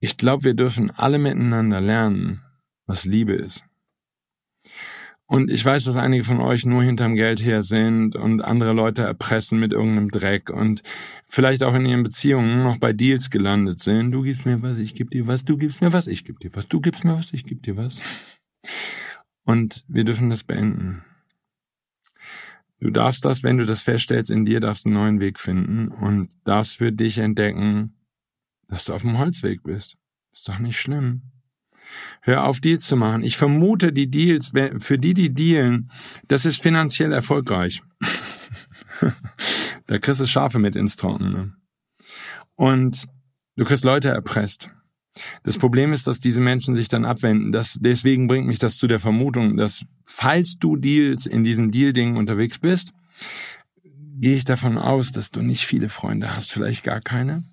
ich 0.00 0.16
glaube, 0.16 0.44
wir 0.44 0.54
dürfen 0.54 0.90
alle 0.90 1.18
miteinander 1.18 1.80
lernen, 1.80 2.42
was 2.86 3.04
Liebe 3.04 3.32
ist. 3.32 3.64
Und 5.28 5.50
ich 5.50 5.64
weiß, 5.64 5.84
dass 5.84 5.96
einige 5.96 6.22
von 6.22 6.40
euch 6.40 6.64
nur 6.64 6.84
hinterm 6.84 7.16
Geld 7.16 7.42
her 7.42 7.64
sind 7.64 8.14
und 8.14 8.42
andere 8.42 8.72
Leute 8.72 9.02
erpressen 9.02 9.58
mit 9.58 9.72
irgendeinem 9.72 10.10
Dreck 10.10 10.50
und 10.50 10.84
vielleicht 11.26 11.64
auch 11.64 11.74
in 11.74 11.84
ihren 11.84 12.04
Beziehungen 12.04 12.62
noch 12.62 12.78
bei 12.78 12.92
Deals 12.92 13.30
gelandet 13.30 13.80
sind. 13.82 14.12
Du 14.12 14.22
gibst 14.22 14.46
mir 14.46 14.62
was, 14.62 14.78
ich 14.78 14.94
geb 14.94 15.10
dir 15.10 15.26
was, 15.26 15.44
du 15.44 15.58
gibst 15.58 15.80
mir 15.80 15.92
was, 15.92 16.06
ich 16.06 16.24
geb 16.24 16.38
dir 16.38 16.54
was, 16.54 16.68
du 16.68 16.80
gibst 16.80 17.04
mir 17.04 17.16
was, 17.16 17.32
ich 17.32 17.44
geb 17.44 17.62
dir 17.64 17.76
was. 17.76 18.02
Und 19.44 19.84
wir 19.88 20.04
dürfen 20.04 20.30
das 20.30 20.44
beenden. 20.44 21.04
Du 22.78 22.90
darfst 22.90 23.24
das, 23.24 23.42
wenn 23.42 23.56
du 23.58 23.64
das 23.64 23.82
feststellst, 23.82 24.30
in 24.30 24.44
dir 24.44 24.60
darfst 24.60 24.86
einen 24.86 24.94
neuen 24.94 25.18
Weg 25.18 25.40
finden 25.40 25.88
und 25.88 26.28
darfst 26.44 26.76
für 26.76 26.92
dich 26.92 27.18
entdecken, 27.18 27.96
dass 28.68 28.84
du 28.84 28.92
auf 28.92 29.02
dem 29.02 29.18
Holzweg 29.18 29.64
bist. 29.64 29.96
Ist 30.32 30.48
doch 30.48 30.58
nicht 30.58 30.78
schlimm. 30.78 31.22
Hör 32.22 32.44
auf, 32.44 32.60
Deals 32.60 32.86
zu 32.86 32.96
machen. 32.96 33.22
Ich 33.22 33.36
vermute, 33.36 33.92
die 33.92 34.10
Deals, 34.10 34.52
für 34.78 34.98
die, 34.98 35.14
die 35.14 35.32
dealen, 35.32 35.90
das 36.28 36.44
ist 36.44 36.62
finanziell 36.62 37.12
erfolgreich. 37.12 37.82
da 39.86 39.98
kriegst 39.98 40.20
du 40.20 40.26
Schafe 40.26 40.58
mit 40.58 40.76
ins 40.76 40.96
Trockene. 40.96 41.54
Und 42.54 43.06
du 43.56 43.64
kriegst 43.64 43.84
Leute 43.84 44.08
erpresst. 44.08 44.70
Das 45.42 45.58
Problem 45.58 45.92
ist, 45.92 46.06
dass 46.06 46.20
diese 46.20 46.40
Menschen 46.40 46.74
sich 46.74 46.88
dann 46.88 47.04
abwenden. 47.04 47.52
Das, 47.52 47.78
deswegen 47.80 48.26
bringt 48.26 48.46
mich 48.46 48.58
das 48.58 48.76
zu 48.76 48.86
der 48.86 48.98
Vermutung, 48.98 49.56
dass 49.56 49.84
falls 50.04 50.58
du 50.58 50.76
Deals 50.76 51.26
in 51.26 51.44
diesem 51.44 51.70
Deal-Ding 51.70 52.16
unterwegs 52.16 52.58
bist, 52.58 52.92
gehe 54.18 54.36
ich 54.36 54.44
davon 54.44 54.78
aus, 54.78 55.12
dass 55.12 55.30
du 55.30 55.42
nicht 55.42 55.66
viele 55.66 55.88
Freunde 55.88 56.34
hast, 56.34 56.52
vielleicht 56.52 56.82
gar 56.82 57.00
keine. 57.00 57.44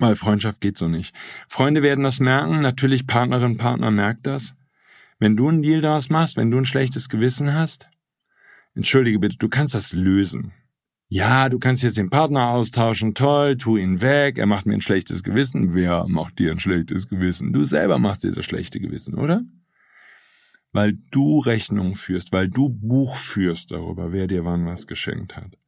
Weil 0.00 0.16
Freundschaft 0.16 0.62
geht 0.62 0.78
so 0.78 0.88
nicht. 0.88 1.14
Freunde 1.46 1.82
werden 1.82 2.04
das 2.04 2.20
merken, 2.20 2.62
natürlich 2.62 3.06
Partnerin, 3.06 3.58
Partner 3.58 3.90
merkt 3.90 4.26
das. 4.26 4.54
Wenn 5.18 5.36
du 5.36 5.48
einen 5.48 5.60
Deal 5.60 5.82
daraus 5.82 6.08
machst, 6.08 6.38
wenn 6.38 6.50
du 6.50 6.56
ein 6.56 6.64
schlechtes 6.64 7.10
Gewissen 7.10 7.52
hast, 7.52 7.86
entschuldige 8.74 9.18
bitte, 9.18 9.36
du 9.36 9.50
kannst 9.50 9.74
das 9.74 9.92
lösen. 9.92 10.52
Ja, 11.08 11.50
du 11.50 11.58
kannst 11.58 11.82
jetzt 11.82 11.98
den 11.98 12.08
Partner 12.08 12.48
austauschen, 12.48 13.14
toll, 13.14 13.58
tu 13.58 13.76
ihn 13.76 14.00
weg, 14.00 14.38
er 14.38 14.46
macht 14.46 14.64
mir 14.64 14.72
ein 14.72 14.80
schlechtes 14.80 15.22
Gewissen. 15.22 15.74
Wer 15.74 16.06
macht 16.08 16.38
dir 16.38 16.50
ein 16.50 16.58
schlechtes 16.58 17.06
Gewissen? 17.06 17.52
Du 17.52 17.64
selber 17.64 17.98
machst 17.98 18.24
dir 18.24 18.32
das 18.32 18.46
schlechte 18.46 18.80
Gewissen, 18.80 19.16
oder? 19.16 19.42
Weil 20.72 20.94
du 21.10 21.40
Rechnung 21.40 21.94
führst, 21.94 22.32
weil 22.32 22.48
du 22.48 22.70
Buch 22.70 23.16
führst 23.18 23.70
darüber, 23.70 24.12
wer 24.12 24.26
dir 24.26 24.46
wann 24.46 24.64
was 24.64 24.86
geschenkt 24.86 25.36
hat. 25.36 25.58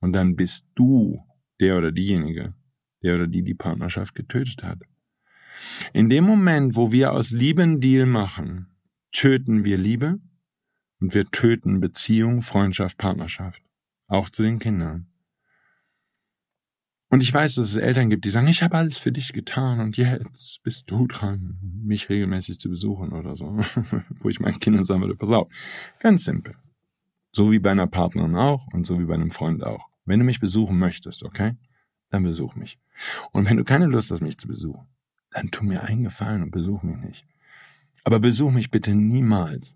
Und 0.00 0.14
dann 0.14 0.34
bist 0.34 0.66
du 0.74 1.22
der 1.60 1.78
oder 1.78 1.92
diejenige, 1.92 2.54
der 3.02 3.16
oder 3.16 3.26
die 3.26 3.42
die 3.42 3.54
Partnerschaft 3.54 4.14
getötet 4.14 4.62
hat. 4.62 4.78
In 5.92 6.08
dem 6.08 6.24
Moment, 6.24 6.76
wo 6.76 6.92
wir 6.92 7.12
aus 7.12 7.30
Liebe 7.30 7.62
einen 7.62 7.80
Deal 7.80 8.06
machen, 8.06 8.66
töten 9.12 9.64
wir 9.64 9.78
Liebe 9.78 10.20
und 11.00 11.14
wir 11.14 11.30
töten 11.30 11.80
Beziehung, 11.80 12.42
Freundschaft, 12.42 12.98
Partnerschaft. 12.98 13.62
Auch 14.06 14.30
zu 14.30 14.42
den 14.42 14.58
Kindern. 14.58 15.06
Und 17.10 17.22
ich 17.22 17.32
weiß, 17.32 17.54
dass 17.54 17.70
es 17.70 17.76
Eltern 17.76 18.10
gibt, 18.10 18.26
die 18.26 18.30
sagen, 18.30 18.48
ich 18.48 18.62
habe 18.62 18.76
alles 18.76 18.98
für 18.98 19.12
dich 19.12 19.32
getan 19.32 19.80
und 19.80 19.96
jetzt 19.96 20.62
bist 20.62 20.90
du 20.90 21.06
dran, 21.06 21.58
mich 21.62 22.10
regelmäßig 22.10 22.60
zu 22.60 22.68
besuchen 22.68 23.12
oder 23.12 23.34
so. 23.34 23.58
Wo 24.20 24.28
ich 24.28 24.40
meinen 24.40 24.58
Kindern 24.58 24.84
sagen 24.84 25.00
würde, 25.00 25.16
pass 25.16 25.30
auf. 25.30 25.50
Ganz 26.00 26.24
simpel. 26.24 26.54
So 27.30 27.50
wie 27.50 27.58
bei 27.58 27.70
einer 27.70 27.86
Partnerin 27.86 28.36
auch 28.36 28.66
und 28.72 28.84
so 28.84 28.98
wie 28.98 29.06
bei 29.06 29.14
einem 29.14 29.30
Freund 29.30 29.64
auch. 29.64 29.88
Wenn 30.04 30.18
du 30.18 30.26
mich 30.26 30.40
besuchen 30.40 30.78
möchtest, 30.78 31.22
okay? 31.22 31.54
Dann 32.10 32.22
besuch 32.22 32.54
mich. 32.54 32.78
Und 33.32 33.48
wenn 33.48 33.56
du 33.56 33.64
keine 33.64 33.86
Lust 33.86 34.10
hast, 34.10 34.22
mich 34.22 34.38
zu 34.38 34.48
besuchen, 34.48 34.86
dann 35.30 35.50
tu 35.50 35.64
mir 35.64 35.82
einen 35.84 36.04
Gefallen 36.04 36.42
und 36.42 36.50
besuch 36.50 36.82
mich 36.82 36.96
nicht. 36.96 37.26
Aber 38.04 38.18
besuch 38.18 38.50
mich 38.50 38.70
bitte 38.70 38.94
niemals 38.94 39.74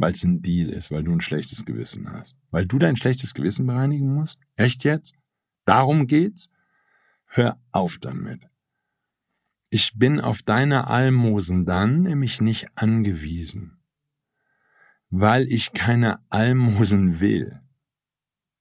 weil 0.00 0.12
es 0.12 0.24
ein 0.24 0.40
Deal 0.40 0.70
ist, 0.70 0.90
weil 0.90 1.04
du 1.04 1.12
ein 1.12 1.20
schlechtes 1.20 1.66
Gewissen 1.66 2.10
hast. 2.10 2.36
Weil 2.50 2.66
du 2.66 2.78
dein 2.78 2.96
schlechtes 2.96 3.34
Gewissen 3.34 3.66
bereinigen 3.66 4.14
musst? 4.14 4.40
Echt 4.56 4.82
jetzt? 4.82 5.14
Darum 5.66 6.06
geht's? 6.06 6.48
Hör 7.26 7.60
auf 7.70 7.98
damit. 7.98 8.48
Ich 9.68 9.98
bin 9.98 10.18
auf 10.18 10.42
deine 10.42 10.86
Almosen 10.86 11.66
dann 11.66 12.02
nämlich 12.02 12.40
nicht 12.40 12.68
angewiesen, 12.76 13.78
weil 15.10 15.44
ich 15.44 15.74
keine 15.74 16.18
Almosen 16.30 17.20
will. 17.20 17.60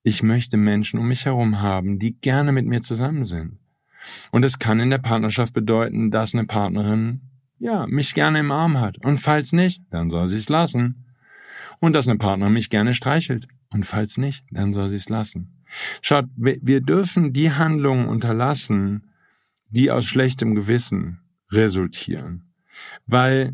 Ich 0.04 0.24
möchte 0.24 0.58
Menschen 0.58 1.00
um 1.00 1.08
mich 1.08 1.26
herum 1.26 1.62
haben, 1.62 2.00
die 2.00 2.20
gerne 2.20 2.52
mit 2.52 2.66
mir 2.66 2.82
zusammen 2.82 3.26
sind. 3.26 3.60
Und 4.32 4.44
es 4.44 4.60
kann 4.60 4.80
in 4.80 4.90
der 4.90 4.98
Partnerschaft 4.98 5.54
bedeuten, 5.54 6.10
dass 6.12 6.34
eine 6.34 6.46
Partnerin, 6.46 7.22
ja, 7.58 7.86
mich 7.88 8.14
gerne 8.14 8.40
im 8.40 8.52
Arm 8.52 8.80
hat. 8.80 9.04
Und 9.06 9.18
falls 9.18 9.52
nicht, 9.52 9.82
dann 9.90 10.10
soll 10.10 10.30
sie 10.30 10.38
es 10.38 10.50
lassen 10.50 11.06
und 11.80 11.94
dass 11.94 12.08
eine 12.08 12.18
Partnerin 12.18 12.54
mich 12.54 12.70
gerne 12.70 12.94
streichelt. 12.94 13.48
Und 13.74 13.86
falls 13.86 14.18
nicht, 14.18 14.46
dann 14.52 14.74
soll 14.74 14.90
sie 14.90 14.96
es 14.96 15.10
lassen. 15.10 15.64
Schaut, 16.02 16.26
wir 16.36 16.82
dürfen 16.82 17.34
die 17.34 17.52
Handlungen 17.52 18.08
unterlassen, 18.08 19.12
die 19.70 19.92
aus 19.92 20.06
schlechtem 20.06 20.56
Gewissen 20.56 21.20
resultieren. 21.52 22.54
Weil 23.06 23.54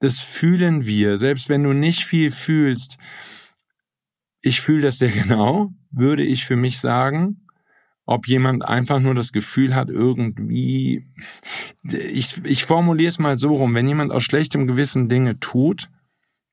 das 0.00 0.20
fühlen 0.20 0.84
wir, 0.84 1.16
selbst 1.16 1.48
wenn 1.48 1.62
du 1.62 1.72
nicht 1.72 2.04
viel 2.04 2.30
fühlst, 2.30 2.98
ich 4.44 4.60
fühle 4.60 4.82
das 4.82 4.98
sehr 4.98 5.10
genau, 5.22 5.72
würde 5.90 6.22
ich 6.22 6.44
für 6.44 6.56
mich 6.56 6.78
sagen, 6.78 7.46
ob 8.06 8.28
jemand 8.28 8.64
einfach 8.64 9.00
nur 9.00 9.14
das 9.14 9.32
Gefühl 9.32 9.74
hat, 9.74 9.88
irgendwie, 9.88 11.06
ich, 11.82 12.44
ich 12.44 12.64
formuliere 12.64 13.08
es 13.08 13.18
mal 13.18 13.38
so 13.38 13.56
rum, 13.56 13.74
wenn 13.74 13.88
jemand 13.88 14.12
aus 14.12 14.24
schlechtem 14.24 14.66
Gewissen 14.66 15.08
Dinge 15.08 15.40
tut, 15.40 15.88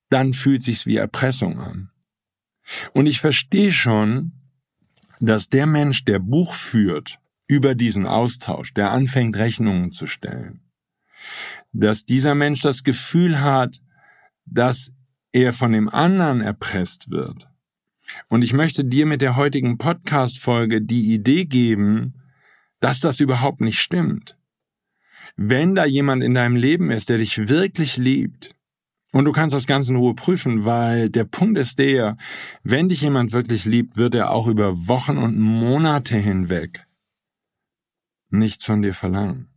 dann 0.10 0.32
fühlt 0.32 0.62
sich's 0.62 0.86
wie 0.86 0.96
Erpressung 0.96 1.60
an. 1.60 1.90
Und 2.94 3.06
ich 3.08 3.20
verstehe 3.20 3.74
schon, 3.74 4.32
dass 5.20 5.50
der 5.50 5.66
Mensch, 5.66 6.06
der 6.06 6.20
Buch 6.20 6.54
führt 6.54 7.20
über 7.48 7.76
diesen 7.76 8.06
Austausch, 8.06 8.74
der 8.74 8.92
anfängt 8.92 9.36
Rechnungen 9.36 9.92
zu 9.92 10.08
stellen, 10.08 10.62
dass 11.74 12.06
dieser 12.06 12.34
Mensch 12.34 12.62
das 12.62 12.84
Gefühl 12.84 13.42
hat, 13.42 13.82
dass 14.46 14.94
er 15.34 15.52
von 15.52 15.74
dem 15.74 15.90
anderen 15.90 16.40
erpresst 16.40 17.10
wird. 17.10 17.51
Und 18.30 18.42
ich 18.44 18.54
möchte 18.54 18.84
dir 18.84 19.06
mit 19.06 19.22
der 19.22 19.36
heutigen 19.36 19.78
Podcast-Folge 19.78 20.82
die 20.82 21.14
Idee 21.14 21.46
geben, 21.46 22.16
dass 22.80 23.00
das 23.00 23.20
überhaupt 23.20 23.62
nicht 23.62 23.80
stimmt. 23.80 24.38
Wenn 25.38 25.76
da 25.76 25.86
jemand 25.86 26.24
in 26.24 26.34
deinem 26.34 26.56
Leben 26.56 26.92
ist, 26.92 27.10
der 27.10 27.18
dich 27.18 27.48
wirklich 27.48 27.98
liebt, 27.98 28.56
und 29.14 29.26
du 29.26 29.34
kannst 29.34 29.54
das 29.54 29.68
Ganze 29.68 29.92
in 29.92 29.98
Ruhe 29.98 30.16
prüfen, 30.16 30.64
weil 30.64 31.10
der 31.10 31.26
Punkt 31.26 31.58
ist 31.58 31.80
der, 31.80 32.16
wenn 32.64 32.88
dich 32.88 33.02
jemand 33.02 33.34
wirklich 33.34 33.66
liebt, 33.66 33.98
wird 33.98 34.16
er 34.16 34.32
auch 34.32 34.48
über 34.48 34.88
Wochen 34.88 35.18
und 35.18 35.38
Monate 35.38 36.18
hinweg 36.18 36.86
nichts 38.32 38.66
von 38.66 38.82
dir 38.82 38.94
verlangen. 38.94 39.50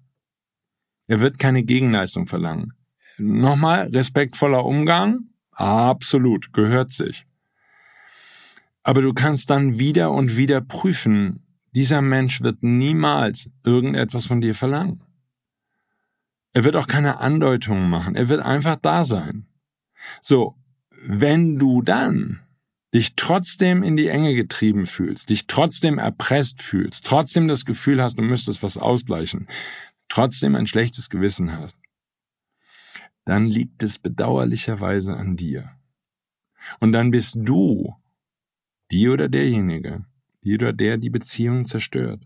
Er 1.07 1.21
wird 1.21 1.39
keine 1.39 1.63
Gegenleistung 1.63 2.27
verlangen. 2.27 2.73
Nochmal, 3.19 3.89
respektvoller 3.89 4.65
Umgang? 4.65 5.31
Absolut, 5.53 6.53
gehört 6.53 6.91
sich. 6.91 7.27
Aber 8.85 9.03
du 9.03 9.13
kannst 9.15 9.51
dann 9.51 9.79
wieder 9.79 10.13
und 10.13 10.37
wieder 10.37 10.61
prüfen, 10.61 11.43
dieser 11.75 12.03
Mensch 12.03 12.43
wird 12.43 12.63
niemals 12.63 13.51
irgendetwas 13.65 14.27
von 14.27 14.41
dir 14.41 14.55
verlangen. 14.55 15.03
Er 16.53 16.63
wird 16.63 16.77
auch 16.77 16.87
keine 16.87 17.19
Andeutungen 17.19 17.91
machen. 17.91 18.15
Er 18.15 18.29
wird 18.29 18.41
einfach 18.41 18.77
da 18.77 19.05
sein. 19.05 19.47
So, 20.21 20.55
wenn 21.03 21.59
du 21.59 21.83
dann 21.83 22.41
dich 22.95 23.17
trotzdem 23.17 23.83
in 23.83 23.97
die 23.97 24.07
Enge 24.07 24.35
getrieben 24.35 24.87
fühlst, 24.87 25.31
dich 25.31 25.49
trotzdem 25.49 25.99
erpresst 25.99 26.63
fühlst, 26.63 27.05
trotzdem 27.05 27.49
das 27.49 27.65
Gefühl 27.65 28.01
hast, 28.01 28.19
du 28.19 28.23
müsstest 28.23 28.63
was 28.63 28.77
ausgleichen, 28.77 29.49
trotzdem 30.09 30.55
ein 30.55 30.69
schlechtes 30.69 31.11
Gewissen 31.11 31.59
hast, 31.59 31.77
dann 33.25 33.47
liegt 33.47 33.83
es 33.83 33.99
bedauerlicherweise 33.99 35.17
an 35.17 35.37
dir. 35.37 35.71
Und 36.79 36.93
dann 36.93 37.11
bist 37.11 37.37
du 37.41 37.97
die 38.95 39.09
oder 39.09 39.29
derjenige, 39.29 40.05
die 40.45 40.55
oder 40.55 40.73
der 40.73 40.99
die 40.99 41.11
Beziehung 41.11 41.65
zerstört. 41.65 42.23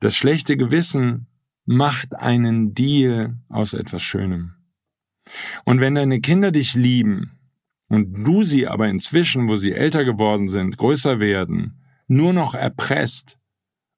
Das 0.00 0.14
schlechte 0.14 0.58
Gewissen 0.58 1.28
macht 1.64 2.14
einen 2.14 2.74
Deal 2.74 3.38
aus 3.48 3.72
etwas 3.72 4.02
Schönem. 4.02 4.52
Und 5.64 5.80
wenn 5.80 5.94
deine 5.94 6.20
Kinder 6.20 6.52
dich 6.52 6.74
lieben 6.74 7.38
und 7.88 8.12
du 8.26 8.42
sie 8.42 8.66
aber 8.66 8.88
inzwischen, 8.88 9.48
wo 9.48 9.56
sie 9.56 9.72
älter 9.72 10.04
geworden 10.04 10.48
sind, 10.48 10.76
größer 10.76 11.20
werden, 11.20 11.80
nur 12.06 12.34
noch 12.34 12.54
erpresst, 12.54 13.38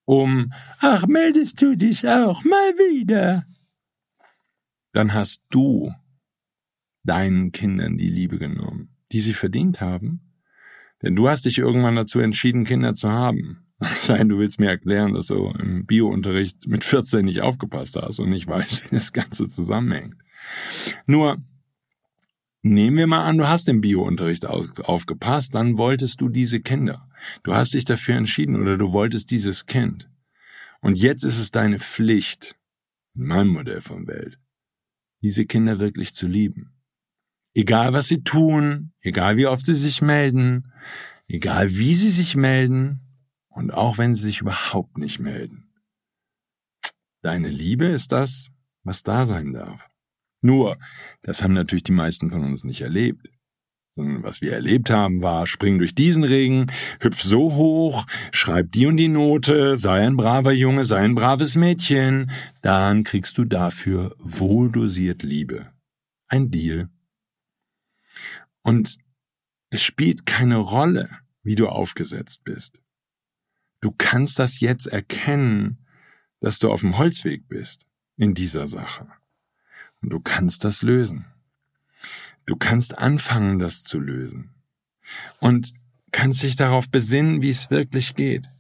um, 0.05 0.53
ach, 0.79 1.09
meldest 1.09 1.61
du 1.61 1.77
dich 1.77 2.07
auch 2.09 2.44
mal 2.44 2.73
wieder, 2.79 3.44
dann 4.92 5.12
hast 5.12 5.42
du 5.51 5.92
deinen 7.03 7.51
Kindern 7.51 7.99
die 7.99 8.11
Liebe 8.11 8.38
genommen, 8.38 8.97
die 9.11 9.21
sie 9.21 9.35
verdient 9.35 9.81
haben. 9.81 10.28
Denn 11.03 11.15
du 11.15 11.29
hast 11.29 11.45
dich 11.45 11.59
irgendwann 11.59 11.97
dazu 11.97 12.19
entschieden, 12.21 12.65
Kinder 12.65 12.95
zu 12.95 13.11
haben. 13.11 13.65
Sein, 13.95 14.29
du 14.29 14.39
willst 14.39 14.59
mir 14.59 14.69
erklären, 14.69 15.15
dass 15.15 15.29
du 15.29 15.51
im 15.59 15.87
Biounterricht 15.87 16.67
mit 16.67 16.83
14 16.83 17.25
nicht 17.25 17.43
aufgepasst 17.43 17.97
hast 17.97 18.19
und 18.19 18.31
nicht 18.31 18.47
weißt, 18.47 18.85
wie 18.91 18.97
das 18.97 19.13
Ganze 19.13 19.49
zusammenhängt. 19.49 20.17
Nur, 21.07 21.39
nehmen 22.63 22.97
wir 22.97 23.07
mal 23.07 23.25
an, 23.25 23.39
du 23.39 23.49
hast 23.49 23.69
im 23.69 23.81
Biounterricht 23.81 24.47
aufgepasst, 24.47 25.55
dann 25.55 25.79
wolltest 25.79 26.21
du 26.21 26.29
diese 26.29 26.61
Kinder. 26.61 27.09
Du 27.45 27.55
hast 27.55 27.75
dich 27.75 27.85
dafür 27.85 28.17
entschieden 28.17 28.57
oder 28.57 28.77
du 28.77 28.93
wolltest 28.93 29.31
dieses 29.31 29.67
Kind. 29.67 30.11
Und 30.81 30.99
jetzt 30.99 31.25
ist 31.25 31.39
es 31.39 31.51
deine 31.51 31.79
Pflicht, 31.79 32.57
in 33.15 33.27
meinem 33.27 33.49
Modell 33.49 33.81
von 33.81 34.07
Welt, 34.07 34.39
diese 35.23 35.45
Kinder 35.47 35.79
wirklich 35.79 36.15
zu 36.15 36.27
lieben. 36.27 36.78
Egal 37.59 37.92
was 37.92 38.07
sie 38.07 38.23
tun, 38.23 38.92
egal 39.01 39.37
wie 39.37 39.49
oft 39.49 39.66
sie 39.66 39.75
sich 39.75 40.01
melden, 40.01 40.73
egal 41.27 41.75
wie 41.75 41.92
sie 41.92 42.09
sich 42.09 42.37
melden 42.37 43.01
und 43.49 43.75
auch 43.75 43.99
wenn 43.99 44.14
sie 44.14 44.29
sich 44.29 44.42
überhaupt 44.42 44.97
nicht 44.97 45.18
melden. 45.18 45.68
Deine 47.21 47.49
Liebe 47.49 47.87
ist 47.87 48.12
das, 48.12 48.51
was 48.85 49.03
da 49.03 49.27
sein 49.27 49.55
darf. 49.55 49.90
Nur, 50.40 50.79
das 51.23 51.42
haben 51.42 51.53
natürlich 51.53 51.83
die 51.83 51.90
meisten 51.90 52.31
von 52.31 52.44
uns 52.44 52.62
nicht 52.62 52.81
erlebt. 52.83 53.29
Sondern 53.88 54.23
was 54.23 54.40
wir 54.40 54.53
erlebt 54.53 54.90
haben, 54.90 55.21
war, 55.21 55.44
spring 55.49 55.79
durch 55.79 55.97
diesen 55.97 56.23
Regen, 56.23 56.71
hüpf 57.01 57.21
so 57.21 57.55
hoch, 57.55 58.07
schreib 58.31 58.71
die 58.71 58.87
und 58.87 58.99
die 58.99 59.09
Note, 59.09 59.77
sei 59.77 60.07
ein 60.07 60.16
braver 60.16 60.53
Junge, 60.53 60.85
sei 60.85 60.99
ein 60.99 61.16
braves 61.16 61.57
Mädchen, 61.57 62.31
dann 62.62 63.03
kriegst 63.03 63.37
du 63.37 63.44
dafür 63.44 64.14
wohldosiert 64.21 65.25
Liebe. 65.25 65.73
Ein 66.29 66.53
Deal. 66.53 66.88
Und 68.69 68.99
es 69.71 69.83
spielt 69.83 70.27
keine 70.27 70.59
Rolle, 70.59 71.09
wie 71.43 71.55
du 71.55 71.71
aufgesetzt 71.71 72.45
bist. 72.45 72.79
Du 73.81 73.95
kannst 73.97 74.39
das 74.39 74.61
jetzt 74.61 74.87
erkennen, 74.87 75.87
dass 76.41 76.59
du 76.59 76.71
auf 76.71 76.83
dem 76.83 76.99
Holzweg 76.99 77.49
bist 77.49 77.87
in 78.19 78.35
dieser 78.35 78.69
Sache. 78.69 79.09
Und 80.03 80.13
du 80.13 80.21
kannst 80.21 80.65
das 80.65 80.83
lösen. 80.83 81.25
Du 82.45 82.57
kannst 82.57 82.99
anfangen, 82.99 83.59
das 83.59 83.85
zu 83.85 83.99
lösen. 84.01 84.51
Und 85.41 85.73
kannst 86.13 86.43
dich 86.43 86.55
darauf 86.55 86.91
besinnen, 86.91 87.41
wie 87.41 87.51
es 87.51 87.71
wirklich 87.71 88.17
geht. 88.17 88.51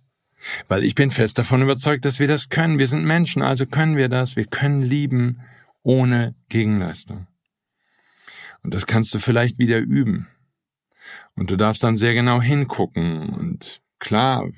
Weil 0.68 0.84
ich 0.84 0.94
bin 0.94 1.10
fest 1.10 1.36
davon 1.36 1.60
überzeugt, 1.60 2.06
dass 2.06 2.18
wir 2.18 2.28
das 2.28 2.48
können. 2.48 2.78
Wir 2.78 2.86
sind 2.86 3.04
Menschen, 3.04 3.42
also 3.42 3.66
können 3.66 3.98
wir 3.98 4.08
das. 4.08 4.36
Wir 4.36 4.46
können 4.46 4.80
lieben 4.80 5.42
ohne 5.82 6.34
Gegenleistung. 6.48 7.26
Und 8.62 8.74
das 8.74 8.86
kannst 8.86 9.14
du 9.14 9.18
vielleicht 9.18 9.58
wieder 9.58 9.78
üben. 9.78 10.28
Und 11.34 11.50
du 11.50 11.56
darfst 11.56 11.82
dann 11.84 11.96
sehr 11.96 12.14
genau 12.14 12.42
hingucken. 12.42 13.30
Und 13.30 13.80
klar, 13.98 14.48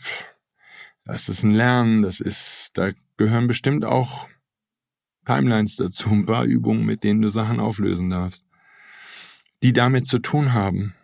das 1.05 1.29
ist 1.29 1.43
ein 1.43 1.53
Lernen, 1.53 2.03
das 2.03 2.21
ist, 2.21 2.73
da 2.75 2.91
gehören 3.17 3.47
bestimmt 3.47 3.85
auch 3.85 4.29
Timelines 5.27 5.77
dazu, 5.77 6.11
ein 6.11 6.27
paar 6.27 6.45
Übungen, 6.45 6.85
mit 6.85 7.05
denen 7.05 7.23
du 7.23 7.31
Sachen 7.31 7.61
auflösen 7.61 8.11
darfst, 8.11 8.45
die 9.63 9.73
damit 9.73 10.07
zu 10.07 10.19
tun 10.19 10.55
haben. 10.55 10.95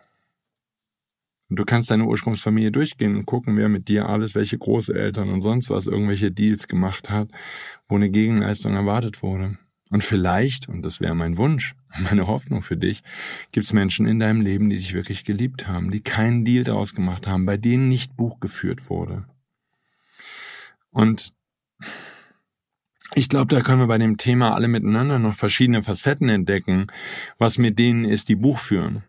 Und 1.49 1.57
du 1.59 1.65
kannst 1.65 1.91
deine 1.91 2.05
Ursprungsfamilie 2.05 2.71
durchgehen 2.71 3.15
und 3.15 3.25
gucken, 3.25 3.55
wer 3.55 3.69
mit 3.69 3.87
dir 3.87 4.09
alles, 4.09 4.35
welche 4.35 4.57
Großeltern 4.57 5.29
und 5.29 5.41
sonst 5.41 5.69
was, 5.69 5.87
irgendwelche 5.87 6.31
Deals 6.31 6.67
gemacht 6.67 7.09
hat, 7.09 7.29
wo 7.87 7.95
eine 7.95 8.09
Gegenleistung 8.09 8.73
erwartet 8.73 9.23
wurde. 9.23 9.57
Und 9.89 10.03
vielleicht, 10.03 10.67
und 10.67 10.81
das 10.81 10.99
wäre 10.99 11.15
mein 11.15 11.37
Wunsch, 11.37 11.75
meine 11.99 12.27
Hoffnung 12.27 12.61
für 12.61 12.77
dich, 12.77 13.03
gibt 13.51 13.65
es 13.65 13.73
Menschen 13.73 14.05
in 14.05 14.19
deinem 14.19 14.41
Leben, 14.41 14.69
die 14.69 14.77
dich 14.77 14.93
wirklich 14.93 15.23
geliebt 15.23 15.67
haben, 15.67 15.91
die 15.91 16.01
keinen 16.01 16.45
Deal 16.45 16.63
daraus 16.63 16.93
gemacht 16.93 17.27
haben, 17.27 17.45
bei 17.45 17.57
denen 17.57 17.87
nicht 17.87 18.15
Buch 18.17 18.39
geführt 18.39 18.89
wurde. 18.89 19.25
Und 20.91 21.33
ich 23.15 23.29
glaube, 23.29 23.53
da 23.53 23.61
können 23.61 23.79
wir 23.79 23.87
bei 23.87 23.97
dem 23.97 24.17
Thema 24.17 24.53
alle 24.53 24.67
miteinander 24.67 25.19
noch 25.19 25.35
verschiedene 25.35 25.81
Facetten 25.81 26.29
entdecken, 26.29 26.87
was 27.37 27.57
mit 27.57 27.79
denen 27.79 28.05
ist, 28.05 28.29
die 28.29 28.35
Buch 28.35 28.59
führen. 28.59 29.03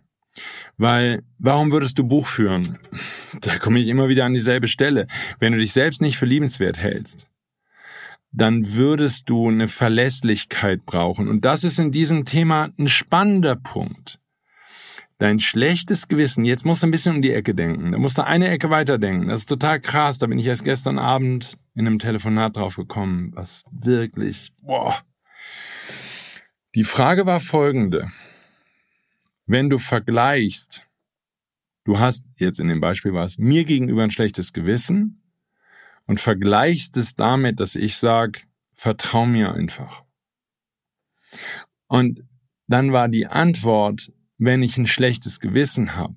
Weil, 0.76 1.24
warum 1.38 1.72
würdest 1.72 1.98
du 1.98 2.04
Buch 2.04 2.26
führen? 2.26 2.78
Da 3.40 3.58
komme 3.58 3.80
ich 3.80 3.88
immer 3.88 4.08
wieder 4.08 4.24
an 4.24 4.34
dieselbe 4.34 4.68
Stelle. 4.68 5.06
Wenn 5.40 5.52
du 5.52 5.58
dich 5.58 5.72
selbst 5.72 6.00
nicht 6.00 6.16
für 6.16 6.26
liebenswert 6.26 6.78
hältst, 6.78 7.26
dann 8.30 8.74
würdest 8.74 9.30
du 9.30 9.48
eine 9.48 9.68
Verlässlichkeit 9.68 10.84
brauchen. 10.84 11.28
Und 11.28 11.44
das 11.44 11.64
ist 11.64 11.78
in 11.78 11.92
diesem 11.92 12.24
Thema 12.24 12.70
ein 12.78 12.88
spannender 12.88 13.56
Punkt. 13.56 14.18
Dein 15.18 15.40
schlechtes 15.40 16.06
Gewissen, 16.06 16.44
jetzt 16.44 16.64
musst 16.64 16.82
du 16.82 16.86
ein 16.86 16.92
bisschen 16.92 17.16
um 17.16 17.22
die 17.22 17.32
Ecke 17.32 17.54
denken. 17.54 17.90
Da 17.90 17.98
musst 17.98 18.18
du 18.18 18.24
eine 18.24 18.48
Ecke 18.48 18.70
weiter 18.70 18.98
denken. 18.98 19.28
Das 19.28 19.40
ist 19.40 19.48
total 19.48 19.80
krass. 19.80 20.18
Da 20.18 20.26
bin 20.26 20.38
ich 20.38 20.46
erst 20.46 20.64
gestern 20.64 20.98
Abend 20.98 21.58
in 21.74 21.86
einem 21.86 21.98
Telefonat 21.98 22.56
drauf 22.56 22.76
gekommen, 22.76 23.32
was 23.34 23.64
wirklich, 23.72 24.52
boah. 24.60 25.02
Die 26.74 26.84
Frage 26.84 27.26
war 27.26 27.40
folgende. 27.40 28.12
Wenn 29.46 29.70
du 29.70 29.78
vergleichst, 29.78 30.84
du 31.84 31.98
hast 31.98 32.24
jetzt 32.36 32.60
in 32.60 32.68
dem 32.68 32.80
Beispiel 32.80 33.12
war 33.12 33.24
es 33.24 33.38
mir 33.38 33.64
gegenüber 33.64 34.04
ein 34.04 34.10
schlechtes 34.10 34.52
Gewissen 34.52 35.17
und 36.08 36.18
vergleichst 36.20 36.96
es 36.96 37.14
damit, 37.14 37.60
dass 37.60 37.76
ich 37.76 37.96
sage, 37.96 38.40
vertrau 38.72 39.26
mir 39.26 39.52
einfach. 39.52 40.04
Und 41.86 42.24
dann 42.66 42.92
war 42.92 43.08
die 43.08 43.26
Antwort, 43.26 44.12
wenn 44.38 44.62
ich 44.62 44.78
ein 44.78 44.86
schlechtes 44.86 45.38
Gewissen 45.38 45.94
habe, 45.94 46.16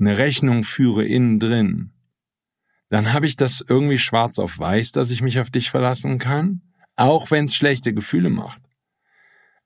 eine 0.00 0.18
Rechnung 0.18 0.64
führe 0.64 1.04
innen 1.04 1.38
drin, 1.38 1.92
dann 2.88 3.12
habe 3.12 3.26
ich 3.26 3.36
das 3.36 3.62
irgendwie 3.66 3.98
schwarz 3.98 4.38
auf 4.38 4.58
weiß, 4.58 4.92
dass 4.92 5.10
ich 5.10 5.22
mich 5.22 5.38
auf 5.38 5.50
dich 5.50 5.70
verlassen 5.70 6.18
kann, 6.18 6.62
auch 6.94 7.30
wenn 7.30 7.46
es 7.46 7.54
schlechte 7.54 7.92
Gefühle 7.92 8.30
macht. 8.30 8.62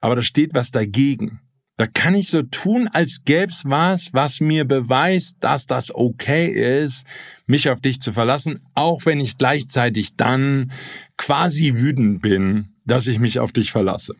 Aber 0.00 0.16
da 0.16 0.22
steht 0.22 0.54
was 0.54 0.72
dagegen. 0.72 1.40
Da 1.80 1.86
kann 1.86 2.14
ich 2.14 2.28
so 2.28 2.42
tun, 2.42 2.90
als 2.92 3.22
gäb's 3.24 3.64
was, 3.64 4.12
was 4.12 4.42
mir 4.42 4.66
beweist, 4.66 5.38
dass 5.40 5.66
das 5.66 5.94
okay 5.94 6.48
ist, 6.48 7.06
mich 7.46 7.70
auf 7.70 7.80
dich 7.80 8.02
zu 8.02 8.12
verlassen, 8.12 8.60
auch 8.74 9.06
wenn 9.06 9.18
ich 9.18 9.38
gleichzeitig 9.38 10.14
dann 10.14 10.72
quasi 11.16 11.76
wütend 11.76 12.20
bin, 12.20 12.74
dass 12.84 13.06
ich 13.06 13.18
mich 13.18 13.38
auf 13.38 13.52
dich 13.52 13.72
verlasse 13.72 14.14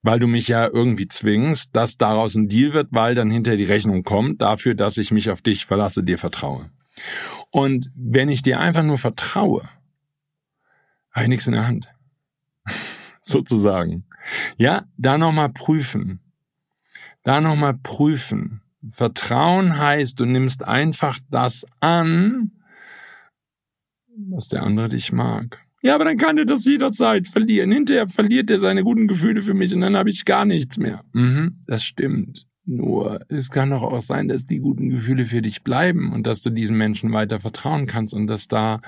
weil 0.00 0.20
du 0.20 0.28
mich 0.28 0.46
ja 0.48 0.68
irgendwie 0.72 1.08
zwingst, 1.08 1.74
dass 1.74 1.98
daraus 1.98 2.36
ein 2.36 2.46
Deal 2.46 2.72
wird, 2.72 2.92
weil 2.92 3.14
dann 3.16 3.28
hinterher 3.28 3.58
die 3.58 3.64
Rechnung 3.64 4.04
kommt 4.04 4.40
dafür, 4.40 4.74
dass 4.74 4.98
ich 4.98 5.10
mich 5.10 5.30
auf 5.30 5.42
dich 5.42 5.66
verlasse, 5.66 6.04
dir 6.04 6.16
vertraue. 6.16 6.70
Und 7.50 7.90
wenn 7.96 8.28
ich 8.28 8.40
dir 8.40 8.60
einfach 8.60 8.84
nur 8.84 8.98
vertraue, 8.98 9.68
habe 11.10 11.24
ich 11.24 11.28
nichts 11.28 11.48
in 11.48 11.54
der 11.54 11.66
Hand. 11.66 11.92
Sozusagen. 13.20 14.06
Ja, 14.56 14.84
da 14.96 15.18
nochmal 15.18 15.48
prüfen. 15.48 16.20
Da 17.26 17.40
nochmal 17.40 17.74
prüfen. 17.74 18.60
Vertrauen 18.88 19.76
heißt, 19.76 20.20
du 20.20 20.26
nimmst 20.26 20.62
einfach 20.62 21.18
das 21.28 21.66
an, 21.80 22.52
was 24.30 24.46
der 24.46 24.62
andere 24.62 24.90
dich 24.90 25.10
mag. 25.10 25.58
Ja, 25.82 25.96
aber 25.96 26.04
dann 26.04 26.18
kann 26.18 26.38
er 26.38 26.44
das 26.44 26.64
jederzeit 26.64 27.26
verlieren. 27.26 27.72
Hinterher 27.72 28.06
verliert 28.06 28.48
er 28.52 28.60
seine 28.60 28.84
guten 28.84 29.08
Gefühle 29.08 29.42
für 29.42 29.54
mich 29.54 29.74
und 29.74 29.80
dann 29.80 29.96
habe 29.96 30.08
ich 30.08 30.24
gar 30.24 30.44
nichts 30.44 30.78
mehr. 30.78 31.02
Mhm, 31.14 31.64
das 31.66 31.82
stimmt. 31.82 32.46
Nur 32.64 33.18
es 33.28 33.50
kann 33.50 33.70
doch 33.70 33.82
auch 33.82 34.02
sein, 34.02 34.28
dass 34.28 34.46
die 34.46 34.60
guten 34.60 34.88
Gefühle 34.88 35.24
für 35.24 35.42
dich 35.42 35.64
bleiben 35.64 36.12
und 36.12 36.28
dass 36.28 36.42
du 36.42 36.50
diesen 36.50 36.76
Menschen 36.76 37.12
weiter 37.12 37.40
vertrauen 37.40 37.88
kannst 37.88 38.14
und 38.14 38.28
dass 38.28 38.46
da 38.46 38.80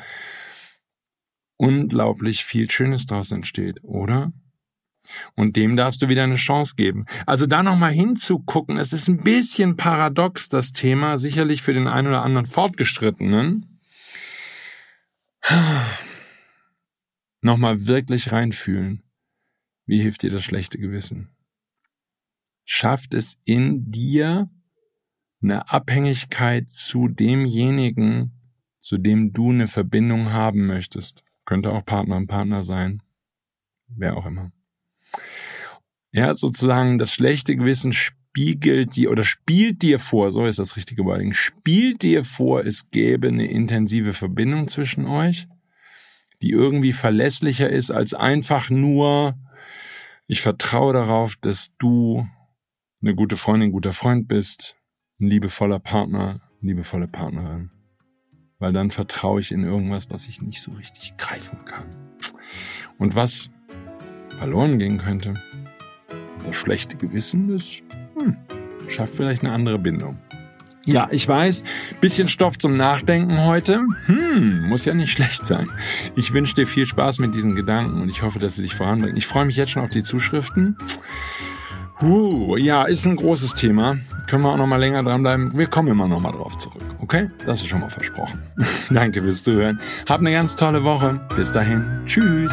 unglaublich 1.56 2.44
viel 2.44 2.70
Schönes 2.70 3.06
daraus 3.06 3.32
entsteht, 3.32 3.82
oder? 3.82 4.32
Und 5.34 5.56
dem 5.56 5.76
darfst 5.76 6.02
du 6.02 6.08
wieder 6.08 6.24
eine 6.24 6.36
Chance 6.36 6.74
geben. 6.76 7.06
Also 7.26 7.46
da 7.46 7.62
nochmal 7.62 7.92
hinzugucken, 7.92 8.76
es 8.76 8.92
ist 8.92 9.08
ein 9.08 9.20
bisschen 9.20 9.76
paradox, 9.76 10.48
das 10.48 10.72
Thema, 10.72 11.18
sicherlich 11.18 11.62
für 11.62 11.74
den 11.74 11.88
einen 11.88 12.08
oder 12.08 12.22
anderen 12.22 12.46
Fortgeschrittenen. 12.46 13.80
Nochmal 17.40 17.86
wirklich 17.86 18.32
reinfühlen. 18.32 19.02
Wie 19.86 20.02
hilft 20.02 20.22
dir 20.22 20.30
das 20.30 20.44
schlechte 20.44 20.78
Gewissen? 20.78 21.30
Schafft 22.64 23.14
es 23.14 23.38
in 23.44 23.90
dir 23.90 24.50
eine 25.40 25.70
Abhängigkeit 25.70 26.68
zu 26.68 27.08
demjenigen, 27.08 28.32
zu 28.78 28.98
dem 28.98 29.32
du 29.32 29.50
eine 29.50 29.68
Verbindung 29.68 30.32
haben 30.32 30.66
möchtest? 30.66 31.22
Könnte 31.46 31.72
auch 31.72 31.86
Partner 31.86 32.16
und 32.16 32.26
Partner 32.26 32.64
sein. 32.64 33.02
Wer 33.86 34.18
auch 34.18 34.26
immer. 34.26 34.52
Ja, 36.12 36.32
sozusagen 36.34 36.98
das 36.98 37.12
schlechte 37.12 37.54
Gewissen 37.56 37.92
spiegelt 37.92 38.96
dir 38.96 39.10
oder 39.10 39.24
spielt 39.24 39.82
dir 39.82 39.98
vor, 39.98 40.30
so 40.30 40.46
ist 40.46 40.58
das 40.58 40.76
richtige 40.76 41.04
Wording, 41.04 41.32
spielt 41.32 42.02
dir 42.02 42.24
vor, 42.24 42.64
es 42.64 42.90
gäbe 42.90 43.28
eine 43.28 43.46
intensive 43.46 44.14
Verbindung 44.14 44.68
zwischen 44.68 45.06
euch, 45.06 45.48
die 46.40 46.50
irgendwie 46.50 46.92
verlässlicher 46.92 47.68
ist 47.68 47.90
als 47.90 48.14
einfach 48.14 48.70
nur, 48.70 49.36
ich 50.26 50.40
vertraue 50.40 50.92
darauf, 50.92 51.36
dass 51.36 51.72
du 51.78 52.26
eine 53.02 53.14
gute 53.14 53.36
Freundin, 53.36 53.72
guter 53.72 53.92
Freund 53.92 54.28
bist, 54.28 54.76
ein 55.20 55.28
liebevoller 55.28 55.78
Partner, 55.78 56.40
liebevolle 56.60 57.08
Partnerin. 57.08 57.70
Weil 58.58 58.72
dann 58.72 58.90
vertraue 58.90 59.40
ich 59.40 59.52
in 59.52 59.62
irgendwas, 59.62 60.10
was 60.10 60.26
ich 60.26 60.42
nicht 60.42 60.60
so 60.60 60.72
richtig 60.72 61.16
greifen 61.16 61.64
kann. 61.64 61.86
Und 62.98 63.14
was 63.14 63.50
verloren 64.30 64.78
gehen 64.78 64.98
könnte, 64.98 65.34
das 66.48 66.56
schlechte 66.56 66.96
Gewissen, 66.96 67.48
das 67.48 67.68
hm, 68.18 68.36
schafft 68.88 69.14
vielleicht 69.14 69.44
eine 69.44 69.52
andere 69.52 69.78
Bindung. 69.78 70.18
Ja, 70.84 71.06
ich 71.10 71.28
weiß, 71.28 71.64
bisschen 72.00 72.28
Stoff 72.28 72.56
zum 72.56 72.78
Nachdenken 72.78 73.44
heute. 73.44 73.82
Hm, 74.06 74.68
muss 74.68 74.86
ja 74.86 74.94
nicht 74.94 75.12
schlecht 75.12 75.44
sein. 75.44 75.70
Ich 76.16 76.32
wünsche 76.32 76.54
dir 76.54 76.66
viel 76.66 76.86
Spaß 76.86 77.18
mit 77.18 77.34
diesen 77.34 77.54
Gedanken 77.54 78.00
und 78.00 78.08
ich 78.08 78.22
hoffe, 78.22 78.38
dass 78.38 78.56
sie 78.56 78.62
dich 78.62 78.74
voranbringen. 78.74 79.16
Ich 79.16 79.26
freue 79.26 79.44
mich 79.44 79.56
jetzt 79.56 79.72
schon 79.72 79.82
auf 79.82 79.90
die 79.90 80.02
Zuschriften. 80.02 80.78
Huh, 82.00 82.56
ja, 82.56 82.84
ist 82.84 83.06
ein 83.06 83.16
großes 83.16 83.54
Thema. 83.54 83.98
Können 84.30 84.44
wir 84.44 84.50
auch 84.50 84.56
noch 84.56 84.66
mal 84.66 84.76
länger 84.76 85.02
dranbleiben. 85.02 85.58
Wir 85.58 85.66
kommen 85.66 85.88
immer 85.88 86.08
noch 86.08 86.20
mal 86.20 86.32
drauf 86.32 86.56
zurück, 86.56 86.84
okay? 87.00 87.28
Das 87.44 87.60
ist 87.60 87.68
schon 87.68 87.80
mal 87.80 87.90
versprochen. 87.90 88.40
Danke 88.90 89.20
fürs 89.20 89.42
Zuhören. 89.42 89.80
Hab 90.08 90.20
eine 90.20 90.32
ganz 90.32 90.56
tolle 90.56 90.84
Woche. 90.84 91.20
Bis 91.36 91.52
dahin. 91.52 91.84
Tschüss. 92.06 92.52